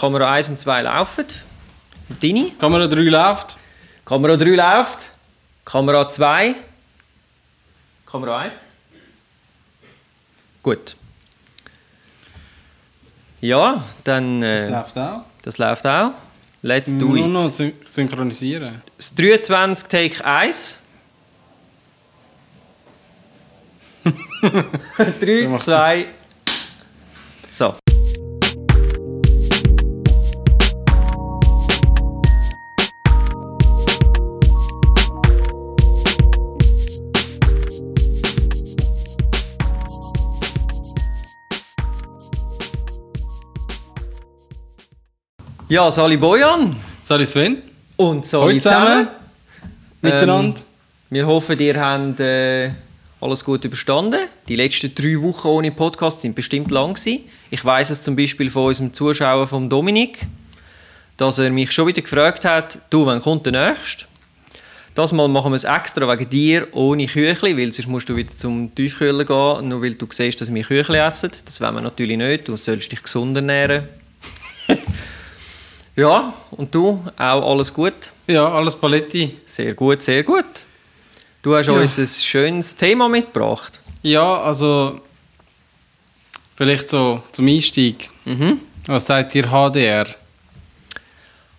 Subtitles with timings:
[0.00, 1.26] Kamera 1 und 2 laufen.
[2.22, 2.52] Deine?
[2.58, 3.58] Kamera 3 läuft.
[4.06, 5.10] Kamera 3 läuft.
[5.64, 6.54] Kamera 2.
[8.06, 8.54] Kamera 1.
[10.62, 10.96] Gut.
[13.42, 14.40] Ja, dann.
[14.40, 15.20] Das Äh, läuft auch.
[15.42, 16.12] das läuft auch.
[16.62, 17.26] Let's do Nur it.
[17.26, 18.82] noch syn synchronisieren.
[18.96, 20.78] Das 23 Take 1.
[25.20, 26.06] 3, 2.
[27.50, 27.74] So.
[45.70, 47.62] Ja, Sali Bojan Sali Sven.
[47.96, 48.86] und Sali zusammen.
[48.86, 49.08] zusammen.
[50.02, 50.58] Miteinander.
[50.58, 50.64] Ähm,
[51.10, 52.72] wir hoffen, ihr habt äh,
[53.20, 54.28] alles gut überstanden.
[54.48, 57.20] Die letzten drei Wochen ohne Podcast sind bestimmt lang gewesen.
[57.50, 60.26] Ich weiß es zum Beispiel von unserem Zuschauer von Dominik,
[61.16, 64.06] dass er mich schon wieder gefragt hat, du, wann kommt der nächste?
[64.96, 68.34] Das Mal machen wir es extra wegen dir ohne Küchli, weil sonst musst du wieder
[68.36, 71.30] zum Tiefkühler gehen, nur weil du siehst, dass wir Küchli essen.
[71.44, 73.88] Das wollen wir natürlich nicht, du sollst dich gesund ernähren.
[76.00, 78.12] Ja, und du, auch alles gut?
[78.26, 79.36] Ja, alles Paletti.
[79.46, 80.44] Sehr gut, sehr gut.
[81.42, 81.72] Du hast Ja.
[81.74, 83.80] uns ein schönes Thema mitgebracht.
[84.02, 85.00] Ja, also
[86.56, 88.08] vielleicht so zum Einstieg.
[88.24, 88.60] Mhm.
[88.86, 90.06] Was sagt ihr HDR?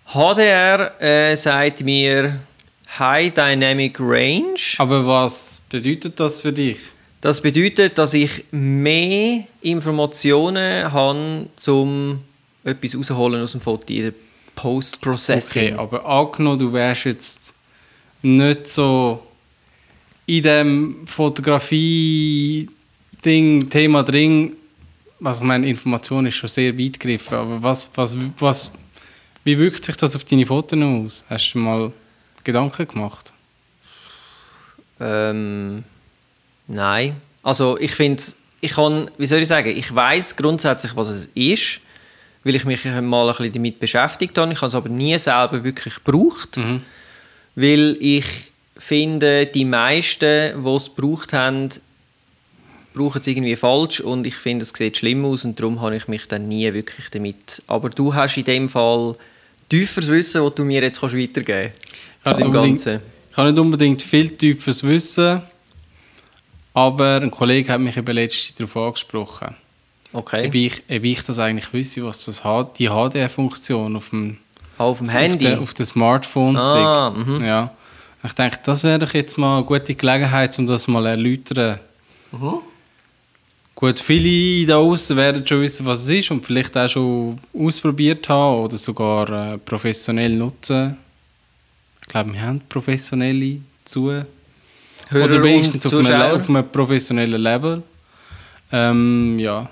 [0.06, 2.40] HDR äh, sagt mir
[2.98, 4.54] High Dynamic Range.
[4.78, 6.78] Aber was bedeutet das für dich?
[7.20, 12.20] Das bedeutet, dass ich mehr Informationen habe, um
[12.64, 14.12] etwas rausholen aus dem Foto, in der
[14.54, 15.74] Post-Processing.
[15.74, 17.52] Okay, aber angenommen, du wärst jetzt
[18.22, 19.22] nicht so
[20.26, 24.56] in dem Fotografie-Ding, Thema drin.
[25.20, 28.72] Was ich meine, Information ist schon sehr weit gegriffen, aber was, was, was,
[29.44, 31.24] wie wirkt sich das auf deine Fotos aus?
[31.28, 31.92] Hast du mal
[32.42, 33.32] Gedanken gemacht?
[35.00, 35.84] Ähm,
[36.66, 37.20] nein.
[37.42, 38.22] Also ich finde
[38.64, 41.80] ich kann, wie soll ich sagen, ich weiß grundsätzlich, was es ist,
[42.44, 44.52] weil ich mich mal ein bisschen damit beschäftigt habe.
[44.52, 46.82] Ich habe es aber nie selber wirklich gebraucht, Mhm.
[47.54, 48.24] weil ich
[48.76, 51.68] finde, die meisten, die es gebraucht haben,
[52.94, 56.08] brauchen es irgendwie falsch und ich finde, es sieht schlimm aus und darum habe ich
[56.08, 57.62] mich dann nie wirklich damit...
[57.66, 59.14] Aber du hast in dem Fall
[59.68, 61.72] tieferes Wissen, das du mir jetzt kannst weitergeben
[62.24, 62.52] kannst.
[62.52, 63.00] Ganzen.
[63.30, 65.40] Ich habe nicht unbedingt viel tiefes Wissen,
[66.74, 69.54] aber ein Kollege hat mich eben letztens darauf angesprochen,
[70.12, 70.46] Okay.
[70.46, 74.38] ob, ich, ob ich das eigentlich wüsste, was das hat, die HDR-Funktion auf dem,
[74.78, 75.54] Auf dem auf Handy?
[75.54, 77.44] auf den Smartphones Ah, mhm.
[77.44, 77.70] Ja.
[78.24, 81.80] Ich denke, das wäre doch jetzt mal eine gute Gelegenheit, um das mal zu erläutern.
[82.30, 82.58] Mhm.
[83.74, 88.28] Gut, viele da außen werden schon wissen, was es ist und vielleicht auch schon ausprobiert
[88.28, 90.96] haben oder sogar äh, professionell nutzen.
[92.00, 94.08] Ich glaube, wir haben professionelle zu.
[95.08, 97.82] Hörer oder wenigstens auf einem, auf einem professionellen Level.
[98.70, 99.68] Ähm, ja.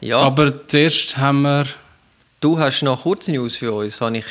[0.00, 1.66] Ja, Aber zuerst haben wir.
[2.40, 4.24] du hast noch kurze News für uns, habe ich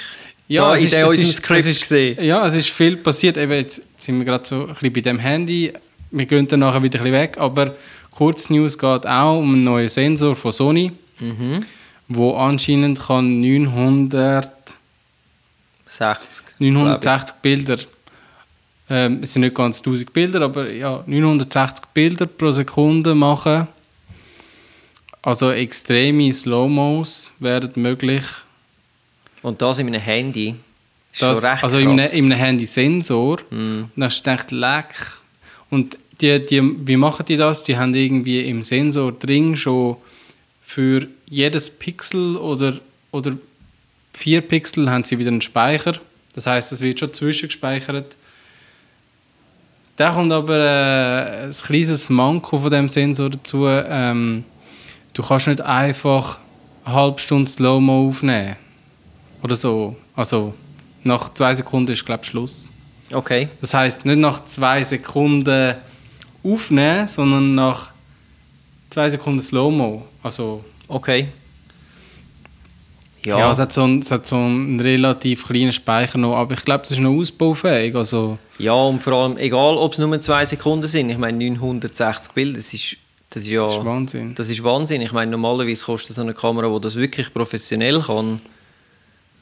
[0.47, 2.23] Ja, da es in ist, es unserem ist, Skript ist, gesehen.
[2.23, 3.37] Ja, es ist viel passiert.
[3.37, 5.71] Eben jetzt sind wir gerade so ein bisschen bei dem Handy.
[6.11, 7.37] Wir gehen dann nachher wieder ein bisschen weg.
[7.37, 7.75] Aber
[8.11, 11.63] kurz News geht auch um einen neuen Sensor von Sony, Mhm.
[12.07, 14.51] wo anscheinend kann 900,
[15.85, 16.43] 60.
[16.59, 17.77] 960 Bilder.
[18.89, 23.67] Ähm, es sind nicht ganz 1000 Bilder, aber ja, 960 Bilder pro Sekunde machen.
[25.21, 28.23] Also extreme Slow-Mos werden möglich.
[29.41, 30.55] Und das in einem Handy.
[31.11, 33.39] Ist Das, schon recht also in einem, in einem Handy-Sensor.
[33.49, 33.53] Mm.
[33.53, 34.95] Und dann hast du gedacht, leck.
[35.69, 37.63] Und die, die, wie machen die das?
[37.63, 39.97] Die haben irgendwie im Sensor drin schon
[40.61, 42.79] für jedes Pixel oder,
[43.11, 43.35] oder
[44.13, 45.93] vier Pixel haben sie wieder einen Speicher.
[46.33, 48.17] Das heißt, es wird schon zwischengespeichert.
[49.95, 53.65] Da kommt aber äh, ein kleines Manko von dem Sensor dazu.
[53.67, 54.45] Ähm,
[55.19, 56.39] du kannst nicht einfach
[56.85, 58.55] eine halbe Stunde Slow-Mo aufnehmen.
[59.43, 59.97] Oder so.
[60.15, 60.53] Also
[61.03, 62.69] nach zwei Sekunden ist, glaube ich, Schluss.
[63.11, 63.49] Okay.
[63.59, 65.75] Das heißt nicht nach zwei Sekunden
[66.41, 67.91] aufnehmen, sondern nach
[68.89, 70.05] zwei Sekunden Slow-Mo.
[70.23, 71.27] Also, Okay.
[73.25, 76.53] ja, Ja, es, hat so einen, es hat so einen relativ kleinen Speicher noch, aber
[76.53, 77.93] ich glaube, das ist noch ausbaufähig.
[77.93, 82.33] Also, ja, und vor allem, egal ob es nur zwei Sekunden sind, ich meine 960
[82.33, 82.95] Bilder, das ist,
[83.29, 83.63] das ist ja...
[83.63, 84.35] das ist Wahnsinn.
[84.35, 85.01] Das ist Wahnsinn.
[85.01, 88.41] Ich meine, normalerweise kostet so eine Kamera, die das wirklich professionell kann,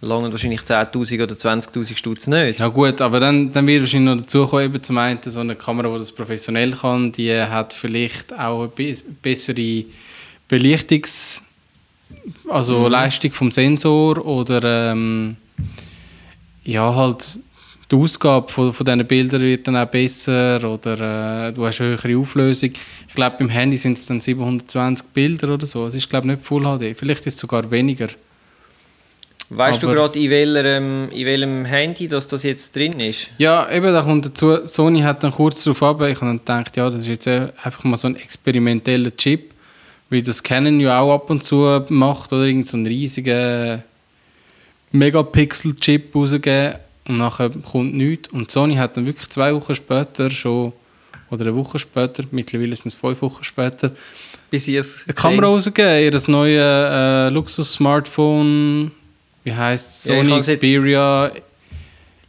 [0.01, 2.59] lange wahrscheinlich 10'000 oder 20'000 Stutz nicht.
[2.59, 5.55] Ja gut, aber dann, dann wird wahrscheinlich noch dazu kommen, eben zum einen, so eine
[5.55, 9.85] Kamera, die das professionell kann, die hat vielleicht auch eine be bessere
[10.47, 11.43] Belichtungsqualität
[12.49, 12.91] Also Mhm.
[12.91, 15.37] Leistung vom Sensor oder ähm,
[16.63, 17.39] ja, halt
[17.89, 21.91] die Ausgabe von, von diesen Bildern wird dann auch besser oder äh, du hast eine
[21.91, 22.71] höhere Auflösung.
[23.07, 25.85] Ich glaube, beim Handy sind es dann 720 Bilder oder so.
[25.87, 26.97] Es ist, glaube ich, nicht Full HD.
[26.97, 28.09] Vielleicht ist es sogar weniger.
[29.49, 33.29] Weißt du Aber- gerade, in, welchem, in welchem Handy dass das jetzt drin ist?
[33.37, 36.75] Ja, eben, da kommt dazu, Sony hat dann kurz darauf ab, ich habe dann gedacht,
[36.75, 39.53] ja, das ist jetzt einfach mal so ein experimenteller Chip,
[40.09, 43.81] wie das Canon ja auch ab und zu macht, oder irgend so einen riesigen
[44.91, 46.75] Megapixel-Chip rausgeben
[47.07, 48.29] und nachher kommt nichts.
[48.29, 50.73] Und Sony hat dann wirklich zwei Wochen später schon,
[51.29, 53.91] oder eine Woche später, mittlerweile sind es fünf Wochen später,
[54.49, 58.91] Bis ihr es eine Kamera rausgegeben, ihr das neue äh, Luxus-Smartphone,
[59.43, 60.05] wie heißt es?
[60.05, 61.31] Ja, Sony nicht- Xperia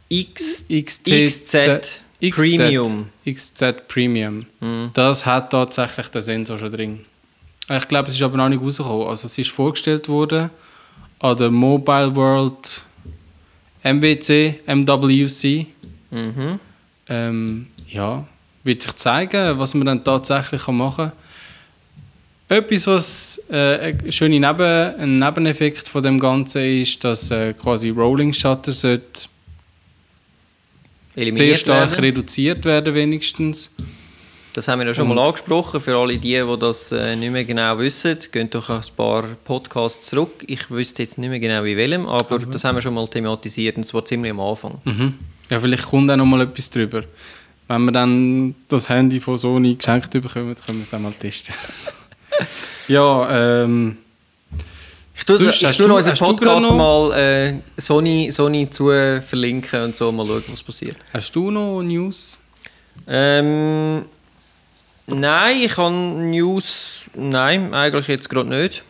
[0.09, 3.09] X, XT XZ Premium.
[3.25, 4.45] XZ Premium.
[4.59, 4.89] Mhm.
[4.93, 6.99] Das hat tatsächlich den Sensor schon drin.
[7.69, 9.07] Ich glaube, es ist aber noch nicht rausgekommen.
[9.07, 10.49] Also es ist vorgestellt worden
[11.19, 12.83] an der Mobile World
[13.83, 15.65] MWC, MWC.
[16.11, 16.59] Mhm.
[17.07, 18.25] Ähm, ja,
[18.63, 22.57] wird sich zeigen, was man dann tatsächlich machen kann.
[22.57, 27.89] Etwas, was äh, ein schöner Neben, ein Nebeneffekt von dem Ganzen ist, dass äh, quasi
[27.89, 29.29] Rolling Shutter sollte
[31.15, 32.01] sehr stark werden.
[32.01, 33.69] reduziert werden wenigstens.
[34.53, 35.79] Das haben wir ja schon Und- mal angesprochen.
[35.79, 40.07] Für alle die, die das äh, nicht mehr genau wissen, gehen doch ein paar Podcasts
[40.07, 40.43] zurück.
[40.47, 43.77] Ich wüsste jetzt nicht mehr genau wie welchem, aber das haben wir schon mal thematisiert
[43.77, 44.81] und zwar ziemlich am Anfang.
[44.85, 45.13] Mhm.
[45.49, 47.03] Ja, vielleicht kommt auch noch mal etwas drüber.
[47.67, 51.53] Wenn wir dann das Handy von Sony geschenkt bekommen, können wir es auch mal testen.
[52.87, 53.97] ja, ähm,
[55.15, 58.87] Ich tue, Sonst ich tue unseren Podcast noch- mal äh, Sony, Sony zu
[59.21, 60.97] verlinken und so mal schauen, was passiert.
[61.13, 62.39] hast du noch News?
[63.07, 64.05] Ähm,
[65.15, 67.09] nein, ich habe News.
[67.15, 68.83] Nein, eigentlich jetzt gerade nicht.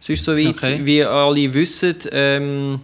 [0.00, 0.80] Es ist soweit, Okay.
[0.84, 2.80] wie alle wissen, ähm,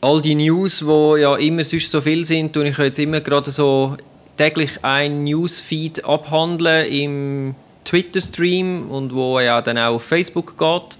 [0.00, 3.50] all die News, die ja immer sonst so viel sind, tue ich jetzt immer gerade
[3.50, 3.96] so
[4.36, 7.54] täglich ein Newsfeed abhandeln im
[7.84, 10.98] Twitter-Stream und wo ja dann auch auf Facebook geht.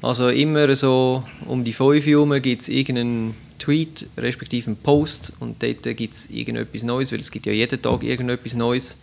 [0.00, 5.62] Also immer so um die 5 Uhr gibt es irgendeinen Tweet, respektive einen Post und
[5.62, 8.96] dort gibt es irgendetwas Neues, weil es gibt ja jeden Tag irgendetwas Neues.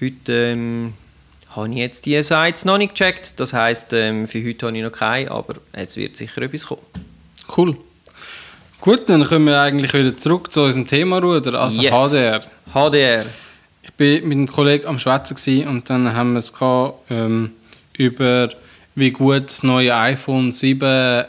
[0.00, 0.94] Heute ähm,
[1.50, 4.82] habe ich jetzt die Sites noch nicht gecheckt, das heisst, ähm, für heute habe ich
[4.82, 6.82] noch keine, aber es wird sicher etwas kommen.
[7.56, 7.76] Cool.
[8.80, 12.12] Gut, dann kommen wir eigentlich wieder zurück zu unserem Thema, Ruder, also Yes.
[12.12, 12.40] HDR.
[12.72, 13.24] HDR.
[13.82, 17.52] Ich war mit einem Kollegen am Schwätzen und dann haben wir es gehabt, ähm,
[17.94, 18.50] über
[18.94, 21.24] wie gut das neue iPhone 7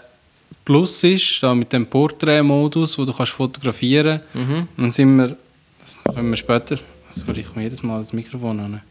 [0.66, 4.50] Plus ist, da mit dem Portrait-Modus, wo du kannst fotografieren kannst.
[4.50, 4.68] Mhm.
[4.76, 5.38] Dann sind wir,
[5.84, 6.80] das können wir später,
[7.12, 8.82] sorry, ich komme jedes Mal das Mikrofon an.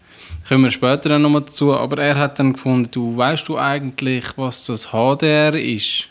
[0.48, 4.24] Kommen wir später dann nochmal dazu, aber er hat dann gefunden, du weißt du eigentlich,
[4.36, 6.08] was das HDR ist?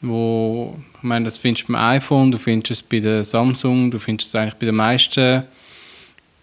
[0.00, 3.98] Wo, ich meine, das findest du beim iPhone, du findest es bei der Samsung, du
[3.98, 5.44] findest es eigentlich bei den meisten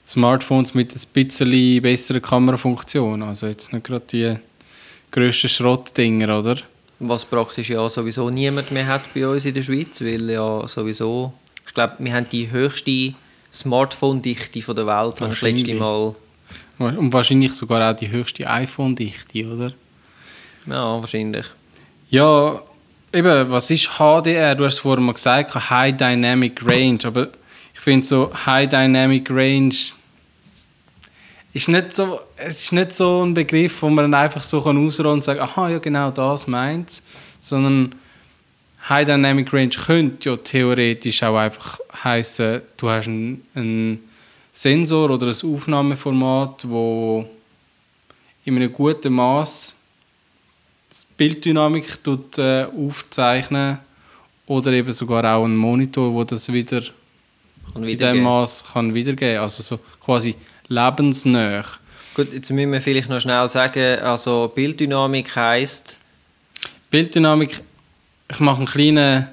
[0.04, 3.22] Smartphones mit ein bisschen besseren Kamerafunktion.
[3.22, 4.36] Also jetzt nicht gerade die
[5.12, 6.58] grössten Schrottdinger, oder?
[7.04, 11.34] Was praktisch ja sowieso niemand mehr hat bei uns in der Schweiz, weil ja sowieso,
[11.66, 13.14] ich glaube, wir haben die höchste
[13.52, 16.16] Smartphone-Dichte der Welt, habe ich letzte Wahrscheinlich.
[16.78, 19.74] Mal, Und wahrscheinlich sogar auch die höchste iPhone-Dichte, oder?
[20.68, 21.48] ja, wahrscheinlich.
[22.10, 22.62] Ja,
[23.12, 24.54] eben, was ist HDR?
[24.56, 27.00] Du hast es vorhin mal gesagt, High Dynamic Range.
[27.04, 27.30] Aber
[27.74, 29.74] ich finde so, High Dynamic Range
[31.54, 34.78] ist nicht so, es ist nicht so ein Begriff, wo man dann einfach so kann
[34.78, 37.04] ausrollen und sagen, aha, ja genau das meint es.
[37.40, 37.96] Sondern
[38.88, 44.00] High Dynamic Range könnte ja theoretisch auch einfach heißen, du hast einen, einen
[44.54, 47.30] Sensor oder ein Aufnahmeformat, wo
[48.46, 49.76] in einem guten Maß
[51.16, 53.78] Bilddynamik tut, äh, aufzeichnen
[54.48, 56.82] oder eben sogar auch ein Monitor, wo das wieder
[57.74, 59.40] Kann in dem Maß kann wiedergeben.
[59.40, 60.36] Also so quasi
[60.72, 61.64] lebensnah.
[62.14, 65.98] Gut, jetzt müssen wir vielleicht noch schnell sagen, also Bilddynamik heisst,
[66.90, 67.62] Bilddynamik.
[68.30, 69.28] Ich mache einen kleinen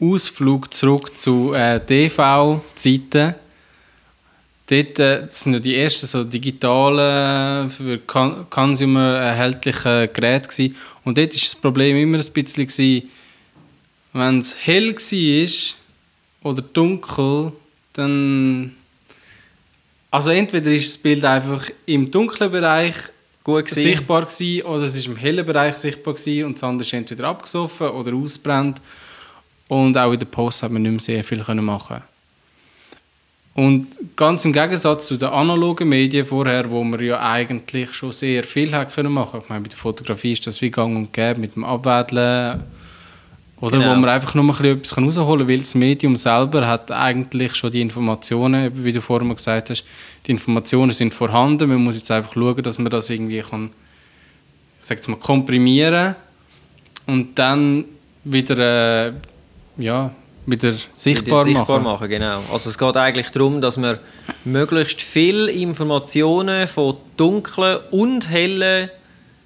[0.00, 3.34] Ausflug zurück zu äh, DV-Zeiten.
[4.66, 10.76] Dort äh, sind ja die ersten so digitalen, für Con Consumer erhältliche Geräte gewesen.
[11.04, 13.10] Und dort war das Problem immer ein bisschen, gewesen,
[14.14, 17.52] wenn es hell war oder dunkel,
[17.92, 18.76] dann...
[20.12, 22.94] Also entweder ist das Bild einfach im dunklen Bereich
[23.42, 23.82] gut gewesen.
[23.82, 27.28] sichtbar gewesen, oder es ist im hellen Bereich sichtbar gewesen, und das andere ist entweder
[27.28, 28.82] abgesoffen oder ausbrennt.
[29.68, 32.02] Und auch in der Post hat man nicht mehr sehr viel machen
[33.54, 38.44] Und ganz im Gegensatz zu den analogen Medien vorher, wo man ja eigentlich schon sehr
[38.44, 39.40] viel hat können machen.
[39.42, 42.64] Ich meine, bei der Fotografie ist das wie gang und gäbe mit dem Abwedeln.
[43.62, 43.92] Oder Genau.
[43.92, 47.54] wo man einfach nur ein bisschen etwas rausholen kann, weil das Medium selber hat eigentlich
[47.54, 49.84] schon die Informationen, wie du vorhin mal gesagt hast,
[50.26, 51.68] die Informationen sind vorhanden.
[51.68, 53.70] Man muss jetzt einfach schauen, dass man das irgendwie kann,
[54.80, 56.16] ich sag jetzt mal, komprimieren
[57.06, 57.84] und dann
[58.24, 58.58] wieder,
[59.06, 59.12] äh,
[59.78, 60.10] ja,
[60.44, 61.84] wieder sichtbar, Wieder sichtbar machen.
[61.84, 62.08] machen.
[62.08, 62.40] Genau.
[62.52, 63.98] Also es geht eigentlich darum, dass man
[64.44, 68.90] möglichst viele Informationen von dunklen und hellen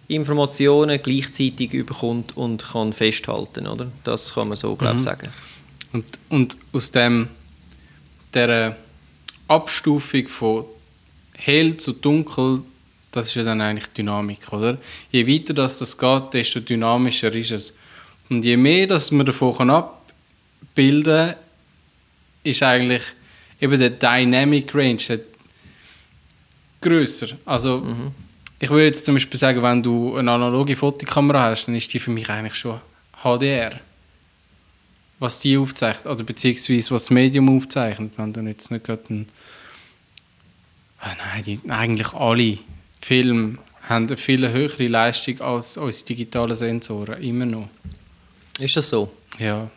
[0.09, 3.91] Informationen gleichzeitig überkommt und kann festhalten, oder?
[4.05, 4.79] Das kann man so, Mhm.
[4.79, 5.29] glaube ich, sagen.
[5.93, 7.29] Und, und aus dem,
[8.35, 8.77] der
[9.49, 10.65] Abstufung von
[11.37, 12.63] hell zu dunkel,
[13.13, 14.79] das ist ja dann eigentlich Dynamik, oder?
[15.11, 17.75] Je weiter das, das geht, desto dynamischer ist es.
[18.29, 21.35] Und je mehr dass man davon abbilden kann,
[22.43, 23.03] ist eigentlich
[23.61, 25.21] eben der Dynamic Range der
[26.81, 27.29] grösser.
[27.45, 27.83] Also
[28.59, 31.99] ich würde jetzt zum Beispiel sagen, wenn du eine analoge Fotokamera hast, dann ist die
[31.99, 32.81] für mich eigentlich schon
[33.23, 33.81] HDR
[35.19, 39.27] was die aufzeichnet, oder beziehungsweise was das Medium aufzeichnet, wenn du jetzt nicht gerade ein...
[40.99, 42.59] Ah, nein, die, eigentlich alle
[43.01, 43.59] Filme
[43.89, 47.69] haben eine viel höhere Leistung als unsere digitalen Sensoren, immer noch.
[48.59, 49.13] Ist das so?
[49.39, 49.71] Ja,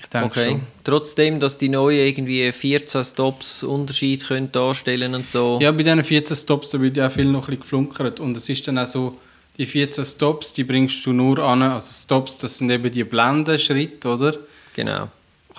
[0.00, 0.50] ich denke Okay.
[0.50, 0.62] schon.
[0.84, 5.58] Trotzdem, dass die neuen irgendwie 14 Stops Unterschied können darstellen und so.
[5.60, 8.36] Ja, bei diesen 14 Stops, da wird ja auch viel noch ein bisschen geflunkert und
[8.36, 9.18] es ist dann auch so,
[9.58, 14.08] die 14 Stops, die bringst du nur an, also Stops, das sind eben die Blendenschritte,
[14.08, 14.36] oder?
[14.74, 15.08] Genau.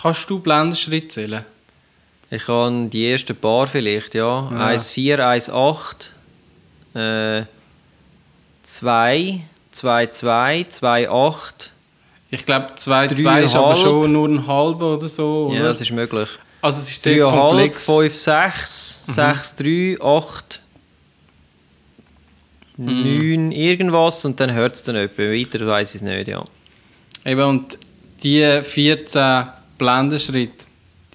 [0.02, 1.44] Kannst du Blendenschritte zählen?
[2.32, 4.50] Ich habe die ersten paar vielleicht, ja.
[4.52, 4.68] Ja.
[4.70, 6.12] 1,4, 1,8,
[7.42, 7.46] äh,
[8.64, 9.42] 2,
[9.74, 11.72] 2,2, 2,8.
[12.32, 15.56] Ich glaube, 2 Drei 2 ist aber schon nur ein halber oder so, oder?
[15.56, 16.30] Ja, das ist möglich.
[16.62, 17.86] Also es ist sehr 3,5, komplex.
[17.86, 20.62] 5, 6, 6, 3, 8,
[22.78, 25.24] 9, irgendwas und dann hört es dann etwa.
[25.24, 26.44] Weiter weiß ich es nicht, ja.
[27.26, 27.78] Eben, und
[28.24, 30.66] die 14 Blendenschritte,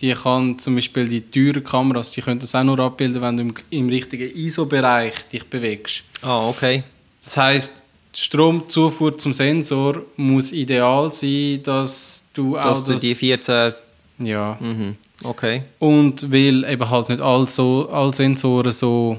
[0.00, 3.42] die kann zum Beispiel die teuren Kameras, die können das auch nur abbilden, wenn du
[3.42, 6.02] im, im richtigen ISO-Bereich dich bewegst.
[6.22, 6.82] Ah, okay.
[7.22, 7.83] Das heißt,
[8.14, 13.00] die Stromzufuhr zum Sensor muss ideal sein, dass du Dass auch du das...
[13.00, 13.72] die 14...
[14.18, 14.56] ja.
[14.60, 14.96] Mhm.
[15.22, 15.62] Okay.
[15.78, 19.18] Und weil eben halt nicht all, so, alle Sensoren so,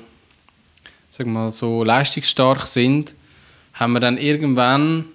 [1.10, 3.16] sag mal, so leistungsstark sind,
[3.74, 5.06] haben wir dann irgendwann,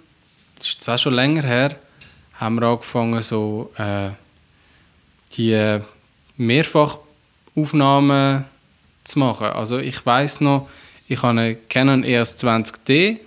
[0.59, 1.77] das ist jetzt auch schon länger her,
[2.35, 4.11] haben wir angefangen so äh,
[5.37, 5.79] die
[6.37, 8.45] Mehrfachaufnahmen
[9.05, 9.49] zu machen.
[9.49, 10.69] Also ich weiß noch,
[11.09, 13.19] ich habe eine Canon EOS 20D,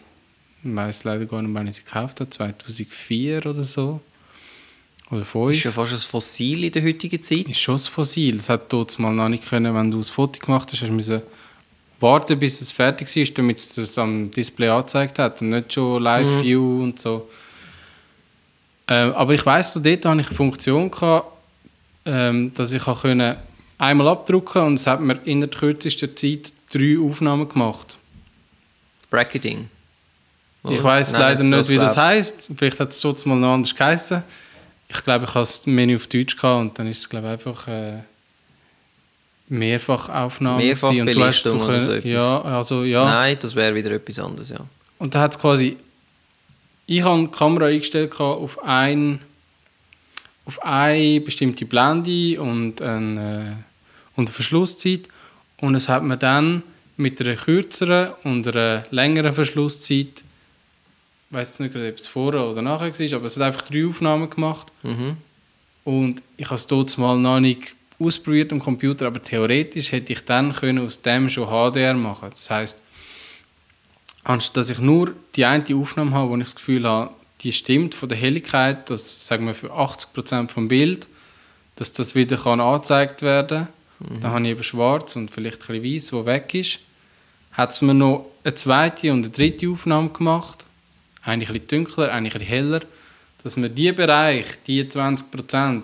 [0.63, 4.01] ich weiß leider gar nicht, wann ich sie gekauft habe, 2004 oder so.
[5.11, 5.51] Oder 5.
[5.51, 7.49] Ist ja fast ein Fossil in der heutigen Zeit.
[7.49, 8.35] Ist schon ein Fossil.
[8.35, 10.93] Es hat dort mal noch nicht können, wenn du ein Foto gemacht hast, hast du
[10.93, 11.21] müssen
[11.99, 16.03] warten, bis es fertig ist, damit es das am Display angezeigt hat und nicht schon
[16.03, 17.29] Live-View und so.
[18.87, 21.37] Ähm, aber ich weiss, so dort hatte ich eine Funktion, gehabt,
[22.05, 23.37] ähm, dass ich können
[23.77, 27.97] einmal abdrucken und es hat mir in der kürzesten Zeit drei Aufnahmen gemacht.
[29.09, 29.69] Bracketing.
[30.65, 30.83] Ich Oder?
[30.83, 32.51] weiß Nennen leider nicht, wie das heißt.
[32.55, 34.23] Vielleicht hat es trotzdem mal noch anders geheißen.
[34.87, 37.33] Ich glaube, ich habe das Menü auf Deutsch gehabt und dann ist es glaube ich,
[37.33, 37.99] einfach äh,
[39.49, 40.63] Mehrfachaufnahme.
[40.63, 42.11] Mehrfachbelichtung oder so können, etwas.
[42.11, 43.03] Ja, also ja.
[43.03, 44.59] Nein, das wäre wieder etwas anderes, ja.
[44.99, 45.77] Und da hat es quasi.
[46.85, 49.19] Ich habe die Kamera eingestellt auf ein
[50.45, 53.53] auf eine bestimmte Blende und, ein, äh,
[54.15, 55.07] und eine Verschlusszeit.
[55.57, 56.63] Und es hat mir dann
[56.97, 60.23] mit einer kürzeren und einer längeren Verschlusszeit,
[61.33, 64.29] ich weiß nicht, ob es vorher oder nachher war, aber es hat einfach drei Aufnahmen
[64.29, 64.71] gemacht.
[64.83, 65.17] Mhm.
[65.83, 70.23] Und ich habe es dort mal noch nicht ausprobiert am Computer, aber theoretisch hätte ich
[70.25, 72.29] dann können aus dem schon HDR machen.
[72.29, 72.77] Das heißt,
[74.23, 77.11] anstatt dass ich nur die eine Aufnahme habe, wo ich das Gefühl habe,
[77.41, 81.07] die stimmt von der Helligkeit, das sagen wir für 80% vom Bild,
[81.77, 83.67] dass das wieder kann angezeigt werden
[83.99, 84.19] kann.
[84.21, 86.79] Dann habe ich eben schwarz und vielleicht ein bisschen weiß, wo weg ist.
[87.53, 90.67] Hat es mir noch eine zweite und eine dritte Aufnahme gemacht.
[91.23, 92.81] Eine ein bisschen dunkler, eine ein bisschen heller.
[93.43, 95.81] Dass wir diesen Bereich, die 20%,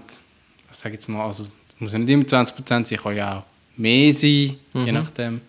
[0.72, 3.44] ich sage jetzt mal, also es muss ja nicht immer 20% sein, kann ja auch
[3.78, 5.42] mehr sein, je nachdem,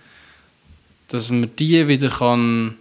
[1.08, 2.76] dass man die wieder kann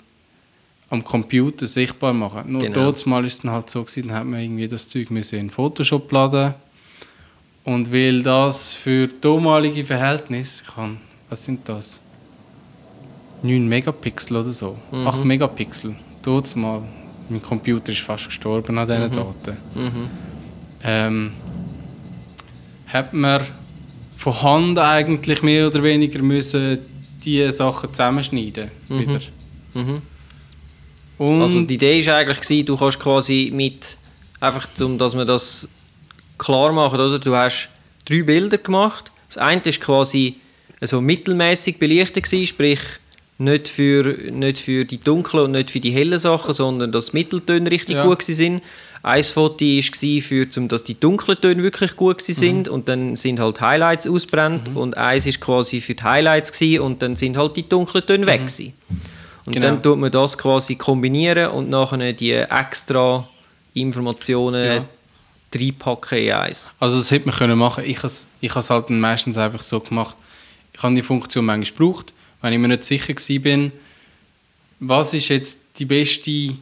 [0.89, 2.51] am Computer sichtbar machen.
[2.51, 2.73] Nur Genau.
[2.75, 5.37] dort mal ist es dann halt so gewesen, dann hat man irgendwie das Zeug müssen
[5.39, 6.53] in Photoshop laden
[7.63, 10.97] und weil das für damalige Verhältnisse, kann,
[11.29, 11.99] was sind das?
[13.43, 16.83] 9 Megapixel oder so, 8 Megapixel, dort mal,
[17.29, 19.57] mein Computer ist fast gestorben an diesen Daten.
[19.75, 20.09] Mhm.
[20.83, 21.31] Ähm,
[22.87, 23.45] hat man
[24.17, 26.79] von Hand eigentlich mehr oder weniger müssen
[27.23, 29.19] die Sachen zusammenschneiden wieder.
[29.73, 30.01] Mhm.
[31.19, 33.97] Also die Idee war eigentlich, gewesen, du kannst quasi mit,
[34.39, 35.69] einfach um, dass wir das
[36.37, 37.19] klar machen, oder?
[37.19, 37.69] Du hast
[38.05, 39.11] drei Bilder gemacht.
[39.27, 40.37] Das eine ist quasi
[40.81, 42.79] so mittelmäßig belichtet gewesen, sprich
[43.39, 47.17] nicht für, nicht für die dunklen und nicht für die hellen Sachen, sondern dass die
[47.17, 48.03] Mitteltöne richtig Ja.
[48.05, 48.61] gut sind.
[49.01, 52.73] Ein Foto war, für, dass die dunklen Töne wirklich gut sind Mhm.
[52.73, 57.01] und dann sind halt Highlights ausbrennt und eins ist quasi für die Highlights gewesen, und
[57.01, 58.73] dann sind halt die dunklen Töne weg gewesen.
[59.45, 59.67] Und Genau.
[59.67, 63.25] dann tut man das quasi kombinieren und nachher die extra
[63.73, 64.85] Informationen Ja.
[65.55, 66.73] reinpacken in eins.
[66.79, 67.83] Also das hätte man können machen.
[67.87, 70.15] Ich habe es ich has halt meistens einfach so gemacht.
[70.73, 73.71] Ich habe die Funktion manchmal gebraucht, wenn ich mir nicht sicher bin,
[74.79, 76.53] was ist jetzt die beste,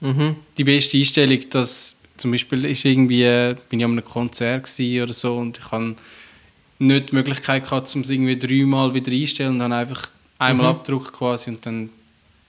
[0.00, 0.36] Mhm.
[0.56, 5.36] die beste Einstellung, dass zum Beispiel ist irgendwie, bin ich an einem Konzert oder so
[5.36, 5.96] und ich habe
[6.78, 11.12] nicht die Möglichkeit gehabt, um es irgendwie dreimal wieder einstellen und dann einfach einmal abdrucken
[11.12, 11.90] quasi und dann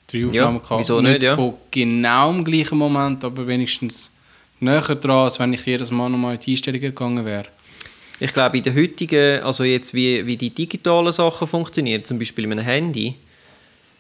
[0.07, 0.81] drei Aufnahmen gehabt.
[0.81, 1.35] wieso nicht, ja.
[1.35, 4.11] von genau im gleichen Moment, aber wenigstens
[4.59, 7.47] näher dran, als wenn ich jedes Mal nochmal in die Einstellungen gegangen wäre.
[8.19, 12.47] Ich glaube, in der heutigen, also jetzt wie, wie die digitalen Sachen funktionieren, zum Beispiel
[12.47, 13.15] mit einem Handy,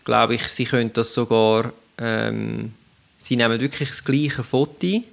[0.03, 2.73] glaube ich, sie können das sogar, ähm,
[3.17, 5.03] sie nehmen wirklich das gleiche Foto,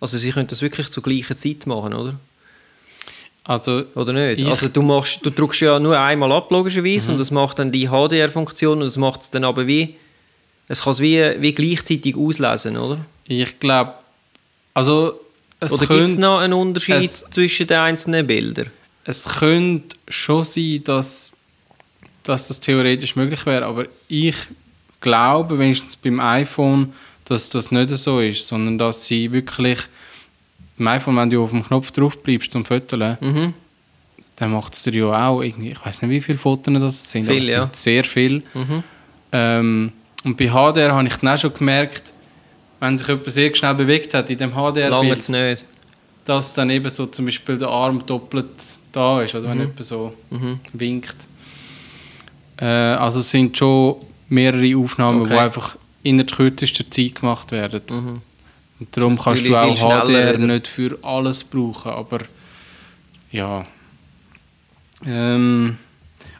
[0.00, 2.14] also sie können das wirklich zur gleichen Zeit machen, oder?
[3.44, 4.40] Also, Oder nicht?
[4.40, 7.72] Ich- also du, machst, du drückst ja nur einmal ab, logischerweise, und das macht dann
[7.72, 9.96] die HDR-Funktion und das macht es dann aber wie,
[10.68, 13.04] es kann es wie, wie gleichzeitig auslesen, oder?
[13.26, 13.94] ich glaube,
[14.74, 15.18] also
[15.60, 18.70] es oder gibt es noch einen Unterschied es- zwischen den einzelnen Bildern?
[19.04, 21.34] es könnte schon sein, dass,
[22.22, 24.36] dass das theoretisch möglich wäre, aber ich
[25.00, 26.92] glaube, wenigstens beim iPhone,
[27.24, 29.78] dass das nicht so ist, sondern dass sie wirklich
[30.76, 33.54] beim iPhone, wenn du auf dem Knopf drauf bleibst zum Foteln, Mhm.
[34.36, 37.24] dann macht es dir ja auch irgendwie, ich weiß nicht, wie viele Fotos das sind,
[37.24, 37.62] aber Viel, es ja.
[37.62, 38.42] sind sehr viel.
[38.54, 38.82] Mhm.
[39.32, 39.92] Ähm,
[40.24, 42.12] und bei HDR habe ich dann auch schon gemerkt,
[42.80, 45.64] wenn sich jemand sehr schnell bewegt hat in dem Lange HDR-Bild, es nicht.
[46.24, 48.46] dass dann eben so zum Beispiel der Arm doppelt
[48.92, 50.60] da ist, oder wenn jemand so Mhm.
[50.72, 51.16] winkt.
[52.58, 53.96] Äh, also es sind schon
[54.28, 55.30] mehrere Aufnahmen, Okay.
[55.34, 57.82] die einfach in der kürzesten Zeit gemacht werden.
[57.90, 58.22] Mhm.
[58.80, 62.20] Und darum kannst du auch HDR nicht für alles brauchen, aber
[63.30, 63.66] ja.
[65.04, 65.76] Ähm,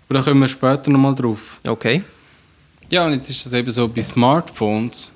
[0.09, 1.59] aber da kommen wir später nochmal drauf.
[1.67, 2.03] Okay.
[2.91, 5.13] Ja, und jetzt ist das eben so, bei Smartphones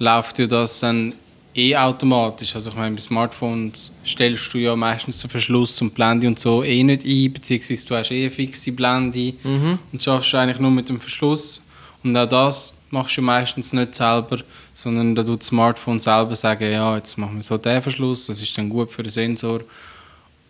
[0.00, 1.14] läuft ja das dann
[1.54, 2.54] eh automatisch.
[2.54, 6.62] Also ich meine, bei Smartphones stellst du ja meistens den Verschluss und Blende und so
[6.64, 9.34] eh nicht ein, beziehungsweise du hast eh eine fixe Blende
[9.92, 11.62] und schaffst eigentlich nur mit dem Verschluss.
[12.02, 14.38] Und auch das machst du meistens nicht selber,
[14.74, 18.40] sondern da tut das Smartphone selber sagen, ja, jetzt machen wir so den Verschluss, das
[18.42, 19.60] ist dann gut für den Sensor.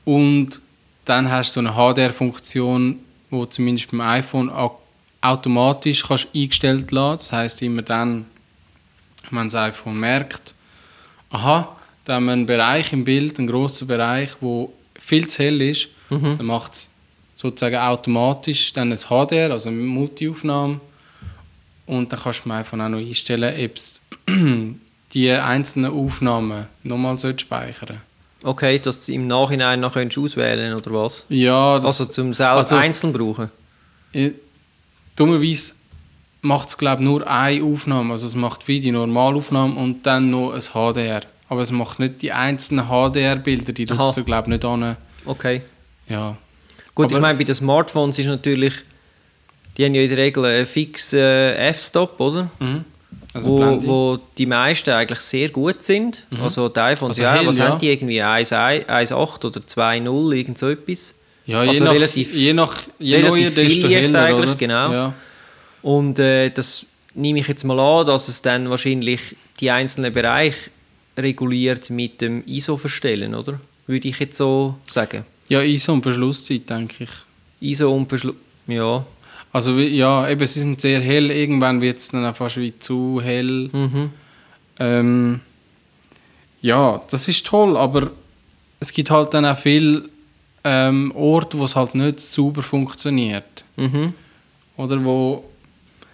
[0.04, 0.60] Und
[1.04, 2.96] dann hast du so eine HDR-Funktion,
[3.30, 4.78] wo zumindest beim iPhone au-
[5.22, 7.18] automatisch kannst eingestellt lassen.
[7.18, 8.26] Das heißt immer dann,
[9.30, 10.54] wenn das iPhone merkt,
[11.30, 15.60] aha, da haben wir einen Bereich im Bild, einen grossen Bereich, wo viel zu hell
[15.62, 16.88] ist, dann macht es
[17.34, 20.80] sozusagen automatisch dann ein HDR, also eine Multiaufnahme.
[21.86, 24.02] Und dann kannst du mir iPhone auch noch einstellen, ob es
[25.12, 28.00] die einzelnen Aufnahmen nochmal speichern.
[28.42, 31.26] Okay, dass du im Nachhinein noch könntest auswählen oder was?
[31.28, 33.50] Ja, das, also zum selber also- einzeln brauchen.
[34.12, 34.30] Äh,
[35.16, 35.74] dummerweise
[36.42, 38.12] macht es glaube nur eine Aufnahme.
[38.12, 41.22] Also es macht wie die Normalaufnahme und dann noch ein HDR.
[41.48, 44.96] Aber es macht nicht die einzelnen HDR-Bilder, die tut du glaube nicht an.
[45.26, 45.62] Okay.
[46.08, 46.36] Ja.
[46.94, 48.74] Gut, Aber- ich meine, bei den Smartphones ist natürlich,
[49.76, 52.50] die haben ja in der Regel einen fixen äh, F-Stop, oder?
[52.58, 52.84] Mhm.
[53.32, 56.26] Also wo, wo die meisten eigentlich sehr gut sind.
[56.42, 57.68] Also die iPhones, Also ja, hell, was ja.
[57.68, 58.20] haben die irgendwie?
[58.20, 61.14] 1,1 1,8 oder 2,0, irgend so etwas.
[61.46, 64.54] ja, je also nach, relativ- je nach je neuer, desto heller, eigentlich, oder?
[64.56, 64.92] genau.
[64.92, 65.14] Ja.
[65.82, 70.70] Und äh, das nehme ich jetzt mal an, dass es dann wahrscheinlich die einzelnen Bereiche
[71.16, 73.60] reguliert mit dem ISO-Verstellen, oder?
[73.86, 75.24] Würde ich jetzt so sagen.
[75.48, 77.10] ja, ISO und Verschlusszeit, denke ich.
[77.60, 78.36] ISO und Verschluss.
[78.66, 79.04] Ja.
[79.52, 81.30] Also ja, eben, sie sind sehr hell.
[81.30, 83.68] Irgendwann wird es dann auch fast wie zu hell.
[83.72, 84.10] Mhm.
[84.78, 85.40] Ähm,
[86.62, 88.12] ja, das ist toll, aber
[88.78, 90.04] es gibt halt dann auch viele
[90.62, 93.64] ähm, Orte, wo es halt nicht sauber funktioniert.
[93.76, 94.14] Mhm.
[94.76, 95.44] Oder wo...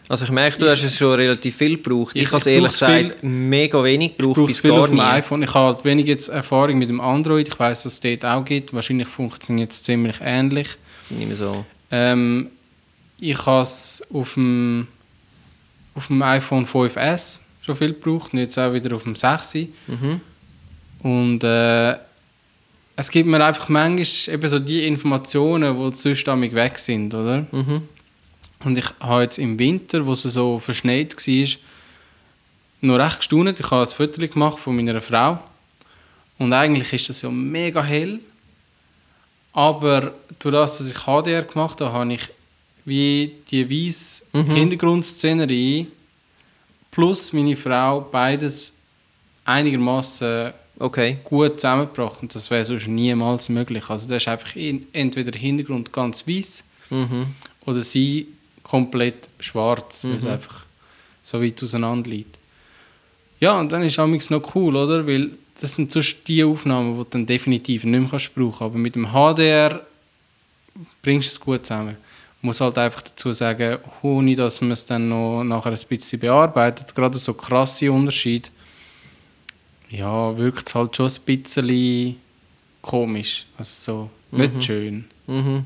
[0.09, 2.17] Also ich merke, du hast es schon relativ viel gebraucht.
[2.17, 4.81] Ich, Ich- habe es ich ehrlich gesagt mega wenig Ich gebraucht, brauche bis viel gar
[4.83, 5.03] auf dem nie.
[5.03, 5.43] iPhone.
[5.43, 7.49] Ich habe halt wenig jetzt Erfahrung mit dem Android.
[7.49, 8.73] Ich weiß, dass es dort auch gibt.
[8.73, 10.69] Wahrscheinlich funktioniert es ziemlich ähnlich.
[11.11, 11.65] Nicht mehr so.
[11.91, 12.51] Ähm,
[13.19, 14.87] ich habe es auf dem,
[15.95, 19.55] auf dem iPhone 5S schon viel gebraucht und jetzt auch wieder auf dem 6.
[19.89, 20.21] Mhm.
[21.01, 21.97] Und äh,
[22.97, 27.45] es gibt mir einfach manchmal eben so die Informationen, die sonst weg sind, oder?
[27.51, 27.83] Mhm.
[28.65, 31.49] Und ich habe jetzt im Winter, wo es so verschneit war,
[32.81, 33.61] noch recht gestaunt.
[33.61, 35.39] Ich habe ein Foto gemacht von meiner Frau.
[36.39, 38.21] Und eigentlich ist das ja mega hell.
[39.53, 42.29] Aber durch das, dass ich HDR gemacht habe, habe ich
[42.85, 44.51] wie die weiße Mhm.
[44.55, 45.87] Hintergrundszenerie
[46.91, 48.77] plus meine Frau beides
[49.45, 51.17] einigermaßen Okay.
[51.25, 52.21] gut zusammengebracht.
[52.21, 53.89] Und das wäre sonst niemals möglich.
[53.89, 57.29] Also da ist einfach in, entweder der Hintergrund ganz weiß Mhm.
[57.65, 58.29] oder sie
[58.67, 60.31] komplett schwarz, weil es Mhm.
[60.31, 60.65] einfach
[61.23, 62.37] so weit auseinander liegt.
[63.39, 65.07] Ja, und dann ist es noch cool, oder?
[65.07, 68.79] Weil das sind sonst die Aufnahmen, die du dann definitiv nicht mehr kannst brauchen Aber
[68.79, 69.85] mit dem HDR
[71.03, 71.97] bringst du es gut zusammen.
[72.39, 76.19] Ich muss halt einfach dazu sagen, ohne dass man es dann noch nachher ein bisschen
[76.21, 78.51] bearbeitet, gerade so krasse Unterschied,
[79.91, 82.17] ja, wirkt es halt schon ein bisschen
[82.83, 83.47] komisch.
[83.57, 85.05] Also so nicht schön.
[85.27, 85.65] Mhm.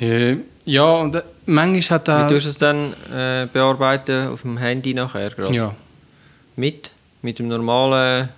[0.00, 2.28] Ja, Ja, und äh, manchmal hat Wie er...
[2.28, 5.54] tust du es dann äh, bearbeiten auf dem Handy nachher gerade?
[5.54, 5.74] Ja.
[6.56, 6.90] Mit?
[7.22, 8.28] Mit dem normalen...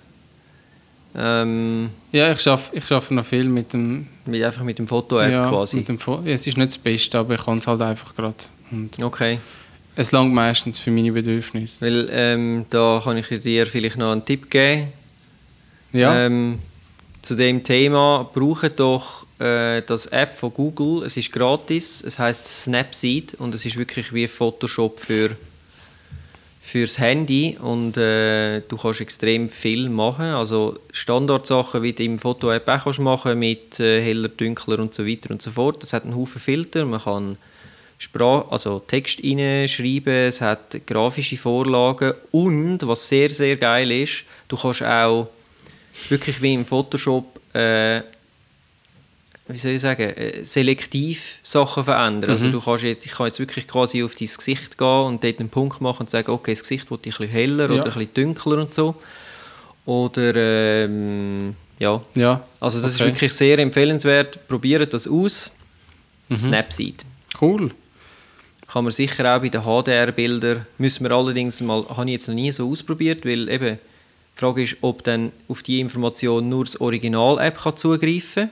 [1.15, 4.07] Ähm, ja, ich arbeite ich arbeite noch viel mit dem...
[4.25, 5.77] mit, einfach mit dem Foto-App ja, quasi?
[5.77, 8.15] Mit dem Fo- ja, es ist nicht das Beste, aber ich kann es halt einfach
[8.15, 8.35] gerade.
[9.03, 9.37] Okay.
[9.95, 11.85] es langt meistens für meine Bedürfnisse.
[11.85, 14.87] Weil ähm, da kann ich dir vielleicht noch einen Tipp geben.
[15.91, 16.57] Ja, Ähm,
[17.21, 21.03] zu dem Thema brauche doch äh, das App von Google.
[21.03, 22.03] Es ist gratis.
[22.03, 25.35] Es heißt Snapseed und es ist wirklich wie Photoshop für
[26.65, 30.27] fürs Handy und äh, du kannst extrem viel machen.
[30.27, 35.05] Also Standardsachen, wie du im Foto-App auch kannst machen mit äh, heller, dunkler und so
[35.05, 35.83] weiter und so fort.
[35.83, 36.85] Es hat einen Haufen Filter.
[36.85, 37.37] Man kann
[38.03, 44.57] Sprach also Text hineinschreiben, es hat grafische Vorlagen und was sehr, sehr geil ist, du
[44.57, 45.29] kannst auch
[46.09, 48.01] wirklich wie im Photoshop äh,
[49.47, 52.31] wie soll ich sagen, äh, selektiv Sachen verändern.
[52.31, 55.39] Also du kannst jetzt, ich kann jetzt wirklich quasi auf dein Gesicht gehen und dort
[55.39, 57.75] einen Punkt machen und sagen, okay, das Gesicht ich ein bisschen heller Ja.
[57.81, 58.95] oder ein bisschen dunkler und so.
[59.85, 60.33] Oder
[60.85, 62.41] ähm, ja, ja.
[62.61, 63.03] also das Okay.
[63.03, 64.47] ist wirklich sehr empfehlenswert.
[64.47, 65.51] Probiert das aus.
[66.29, 66.37] Mhm.
[66.39, 67.03] Snapseed
[67.41, 67.71] Cool.
[68.67, 72.35] kann man sicher auch bei den HDR-Bildern, müssen wir allerdings mal, habe ich jetzt noch
[72.35, 73.77] nie so ausprobiert, weil eben
[74.35, 78.49] die Frage ist, ob dann auf die Information nur das Original-App zugreifen kann.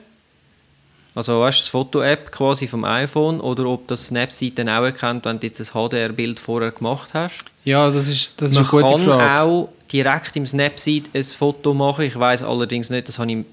[1.14, 5.26] Also weißt du, das Foto-App quasi vom iPhone oder ob das Snapseed dann auch erkennt,
[5.26, 7.44] wenn du jetzt ein HDR-Bild vorher gemacht hast.
[7.64, 9.40] Ja, das ist, das ist man eine gute kann Frage.
[9.42, 12.04] auch direkt im Snapseed ein Foto machen.
[12.06, 13.44] Ich weiß allerdings nicht, das habe ich